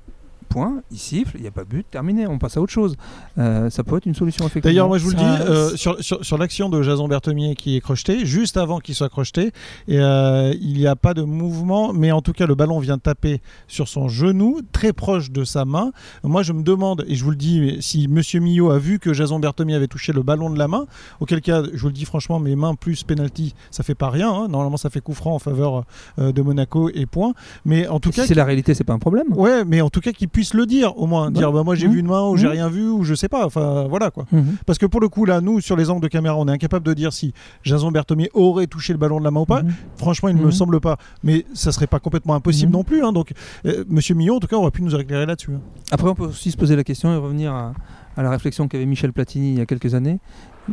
point, 0.50 0.82
il 0.92 0.98
siffle, 0.98 1.38
il 1.38 1.42
n'y 1.42 1.48
a 1.48 1.52
pas 1.52 1.64
but, 1.64 1.86
terminé, 1.90 2.28
on 2.28 2.40
passe 2.40 2.58
à 2.58 2.62
autre 2.62 2.74
chose. 2.74 2.96
Euh, 3.38 3.70
ça 3.70 3.84
peut 3.84 3.96
être 3.96 4.06
une 4.06 4.16
solution 4.16 4.46
effectivement. 4.46 4.70
D'ailleurs, 4.70 4.88
moi 4.88 4.98
je 4.98 5.04
vous 5.04 5.12
le 5.12 5.16
dis, 5.16 5.24
euh, 5.24 5.76
sur, 5.76 5.98
sur, 6.02 6.38
l'action 6.38 6.70
de 6.70 6.82
Jason 6.82 7.08
Berthomier 7.08 7.56
qui 7.56 7.78
est 7.78 7.82
crocheté, 7.82 8.26
juste 8.26 8.58
avant 8.58 8.80
qu'il 8.80 8.96
soit 8.96 9.10
crocheté, 9.10 9.52
et, 9.88 10.00
euh, 10.00 10.54
il 10.60 10.74
n'y 10.74 10.88
a 10.88 10.96
pas 10.96 11.14
de 11.14 11.22
mouvement, 11.22 11.94
mais 11.94 12.12
en 12.12 12.22
tout 12.22 12.34
cas 12.34 12.48
le 12.48 12.56
ballon 12.56 12.80
vient 12.80 12.98
taper 12.98 13.42
sur 13.68 13.88
son 13.88 14.08
genou, 14.08 14.60
très 14.72 14.92
proche 14.92 15.32
de 15.32 15.44
sa 15.44 15.66
main. 15.66 15.92
Moi 16.24 16.44
je 16.44 16.54
me 16.54 16.64
demande, 16.64 17.06
et 17.08 17.16
je 17.16 17.24
vous 17.24 17.32
le 17.32 17.38
dis, 17.38 17.78
si 17.80 18.08
Monsieur 18.08 18.40
Millot 18.40 18.72
a 18.72 18.80
vu 18.80 19.00
que 19.00 19.14
Jason 19.14 19.40
Berthomier 19.40 19.76
avait 19.76 19.88
touché 19.88 20.12
le 20.12 20.24
ballon 20.24 20.50
de 20.50 20.58
la 20.58 20.68
main, 20.68 20.86
auquel 21.20 21.42
cas, 21.42 21.64
je 21.72 21.80
vous 21.80 21.88
le 21.88 21.94
dis 21.94 22.06
franchement, 22.06 22.40
mes 22.40 22.56
mains 22.56 22.76
plus 22.76 23.04
penalty, 23.04 23.54
ça 23.72 23.84
fait 23.84 23.96
pas 23.96 24.10
rien. 24.10 24.30
Hein. 24.32 24.48
Normalement 24.50 24.78
ça 24.78 24.90
fait 24.90 25.02
coup 25.02 25.14
franc 25.14 25.36
en 25.36 25.40
faveur 25.40 25.86
de 26.18 26.42
Monaco 26.42 26.90
et 26.94 27.06
point. 27.06 27.34
Mais 27.66 27.88
en 27.88 28.00
tout 28.00 28.12
cas, 28.12 28.26
c'est 28.26 28.34
la 28.34 28.46
réalité, 28.46 28.74
c'est 28.74 28.84
pas 28.84 28.94
un 28.94 29.00
problème. 29.00 29.28
Ouais, 29.36 29.64
mais 29.66 29.82
en 29.82 29.90
tout 29.90 30.02
cas 30.02 30.12
qu'il 30.12 30.30
puisse 30.30 30.39
le 30.54 30.66
dire 30.66 30.98
au 30.98 31.08
moins, 31.08 31.32
dire 31.32 31.52
bah, 31.52 31.64
moi 31.64 31.76
j'ai 31.76 31.88
mmh. 31.88 31.92
vu 31.92 32.00
une 32.00 32.08
main 32.08 32.28
ou 32.28 32.38
j'ai 32.38 32.48
mmh. 32.48 32.52
rien 32.52 32.70
vu 32.70 32.90
ou 32.90 33.04
je 33.04 33.14
sais 33.14 33.30
pas, 33.30 33.46
enfin 33.46 33.88
voilà 33.90 34.12
quoi. 34.12 34.26
Mmh. 34.32 34.42
Parce 34.66 34.80
que 34.80 34.86
pour 34.86 35.02
le 35.02 35.10
coup 35.10 35.26
là, 35.26 35.42
nous 35.42 35.62
sur 35.62 35.76
les 35.76 35.90
angles 35.90 36.02
de 36.02 36.08
caméra, 36.08 36.36
on 36.38 36.48
est 36.48 36.52
incapable 36.52 36.86
de 36.86 36.94
dire 36.94 37.14
si 37.14 37.34
Jason 37.64 37.92
Berthomier 37.92 38.30
aurait 38.34 38.68
touché 38.68 38.94
le 38.94 39.00
ballon 39.00 39.20
de 39.20 39.24
la 39.24 39.32
main 39.32 39.42
ou 39.42 39.46
pas. 39.46 39.62
Franchement, 39.98 40.30
il 40.30 40.36
ne 40.36 40.44
me 40.44 40.52
semble 40.52 40.80
pas, 40.80 40.98
mais 41.24 41.46
ça 41.54 41.72
serait 41.72 41.88
pas 41.88 42.00
complètement 42.00 42.36
impossible 42.36 42.72
non 42.72 42.84
plus. 42.84 43.04
Hein. 43.04 43.12
donc 43.12 43.34
euh, 43.66 43.84
Monsieur 43.88 44.16
Millon, 44.16 44.38
en 44.38 44.40
tout 44.40 44.48
cas, 44.48 44.56
aurait 44.56 44.72
pu 44.72 44.82
nous 44.82 44.96
éclairer 44.96 45.26
là-dessus. 45.26 45.52
Hein. 45.54 45.62
Après, 45.92 46.08
on 46.08 46.16
peut 46.16 46.26
aussi 46.26 46.52
se 46.52 46.58
poser 46.58 46.76
la 46.76 46.84
question 46.84 47.14
et 47.14 47.18
revenir 47.18 47.54
à, 47.54 47.74
à 48.20 48.24
la 48.24 48.30
réflexion 48.32 48.68
qu'avait 48.68 48.86
Michel 48.86 49.14
Platini 49.14 49.54
il 49.54 49.58
y 49.60 49.62
a 49.62 49.66
quelques 49.66 49.96
années, 49.96 50.20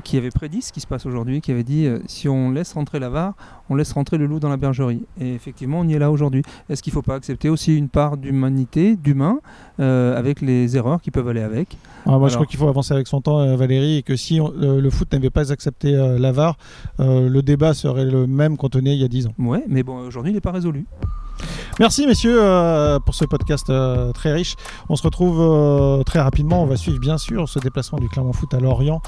qui 0.05 0.17
avait 0.17 0.31
prédit 0.31 0.63
ce 0.63 0.73
qui 0.73 0.81
se 0.81 0.87
passe 0.87 1.07
aujourd'hui, 1.07 1.41
qui 1.41 1.51
avait 1.51 1.65
dit 1.65 1.87
euh, 1.87 1.99
si 2.07 2.29
on 2.29 2.51
laisse 2.51 2.73
rentrer 2.73 2.99
l'avare, 2.99 3.35
on 3.69 3.75
laisse 3.75 3.93
rentrer 3.93 4.19
le 4.19 4.27
loup 4.27 4.41
dans 4.41 4.49
la 4.49 4.57
bergerie. 4.57 5.03
Et 5.21 5.35
effectivement, 5.35 5.81
on 5.81 5.89
y 5.89 5.95
est 5.95 5.99
là 5.99 6.11
aujourd'hui. 6.11 6.43
Est-ce 6.69 6.83
qu'il 6.83 6.93
ne 6.93 6.95
faut 6.95 7.03
pas 7.03 7.15
accepter 7.15 7.49
aussi 7.49 7.77
une 7.77 7.89
part 7.89 8.17
d'humanité, 8.17 8.97
d'humain, 8.97 9.39
euh, 9.81 10.19
avec 10.19 10.41
les 10.41 10.77
erreurs 10.77 11.01
qui 11.01 11.11
peuvent 11.11 11.29
aller 11.29 11.43
avec? 11.43 11.77
Ah, 12.07 12.19
Moi, 12.19 12.29
je 12.29 12.35
crois 12.35 12.47
qu'il 12.47 12.59
faut 12.59 12.69
avancer 12.69 12.95
avec 12.95 13.07
son 13.07 13.21
temps, 13.21 13.41
euh, 13.41 13.57
Valérie, 13.57 13.99
et 13.99 14.03
que 14.03 14.17
si 14.17 14.39
le 14.39 14.91
foot 14.91 15.13
n'avait 15.13 15.31
pas 15.31 15.53
accepté 15.53 15.93
l'avare, 16.19 16.57
le 16.99 17.41
débat 17.41 17.75
serait 17.75 18.05
le 18.05 18.27
même 18.27 18.57
qu'on 18.57 18.69
tenait 18.69 18.95
il 18.95 19.01
y 19.01 19.05
a 19.05 19.09
10 19.09 19.27
ans. 19.29 19.35
Ouais, 19.39 19.65
mais 19.69 19.83
bon, 19.83 19.99
aujourd'hui, 20.07 20.33
il 20.33 20.35
n'est 20.35 20.41
pas 20.41 20.53
résolu. 20.53 20.87
Merci 21.79 22.07
messieurs 22.07 22.41
pour 23.05 23.15
ce 23.15 23.25
podcast 23.25 23.71
très 24.15 24.33
riche. 24.33 24.57
On 24.89 24.97
se 24.97 25.03
retrouve 25.03 26.03
très 26.05 26.21
rapidement. 26.21 26.63
On 26.63 26.67
va 26.67 26.77
suivre 26.77 26.99
bien 26.99 27.19
sûr 27.19 27.49
ce 27.49 27.59
déplacement 27.59 27.99
du 27.99 28.09
Clermont 28.09 28.33
Foot 28.33 28.55
à 28.55 28.61
Lorient, 28.61 29.03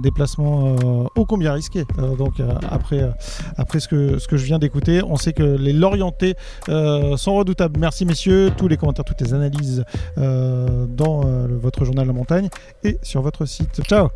déplacement 0.00 0.76
ô 1.14 1.24
combien 1.26 1.52
risqué. 1.52 1.84
donc 2.18 2.34
après, 2.70 3.08
après 3.56 3.80
ce 3.80 3.88
que, 3.88 4.18
ce 4.18 4.26
que 4.26 4.36
je 4.36 4.44
viens 4.44 4.58
d'écouter, 4.58 5.02
on 5.02 5.16
sait 5.16 5.32
que 5.32 5.42
les 5.42 5.72
Lorientais 5.72 6.34
sont 6.66 7.34
redoutables. 7.34 7.78
Merci 7.78 8.04
messieurs, 8.04 8.50
tous 8.56 8.68
les 8.68 8.76
commentaires, 8.76 9.04
toutes 9.04 9.20
les 9.20 9.34
analyses 9.34 9.84
dans 10.16 11.20
votre 11.62 11.84
journal 11.84 12.06
La 12.06 12.12
Montagne 12.12 12.48
et 12.82 12.98
sur 13.02 13.22
votre 13.22 13.46
site. 13.46 13.82
Ciao 13.84 14.08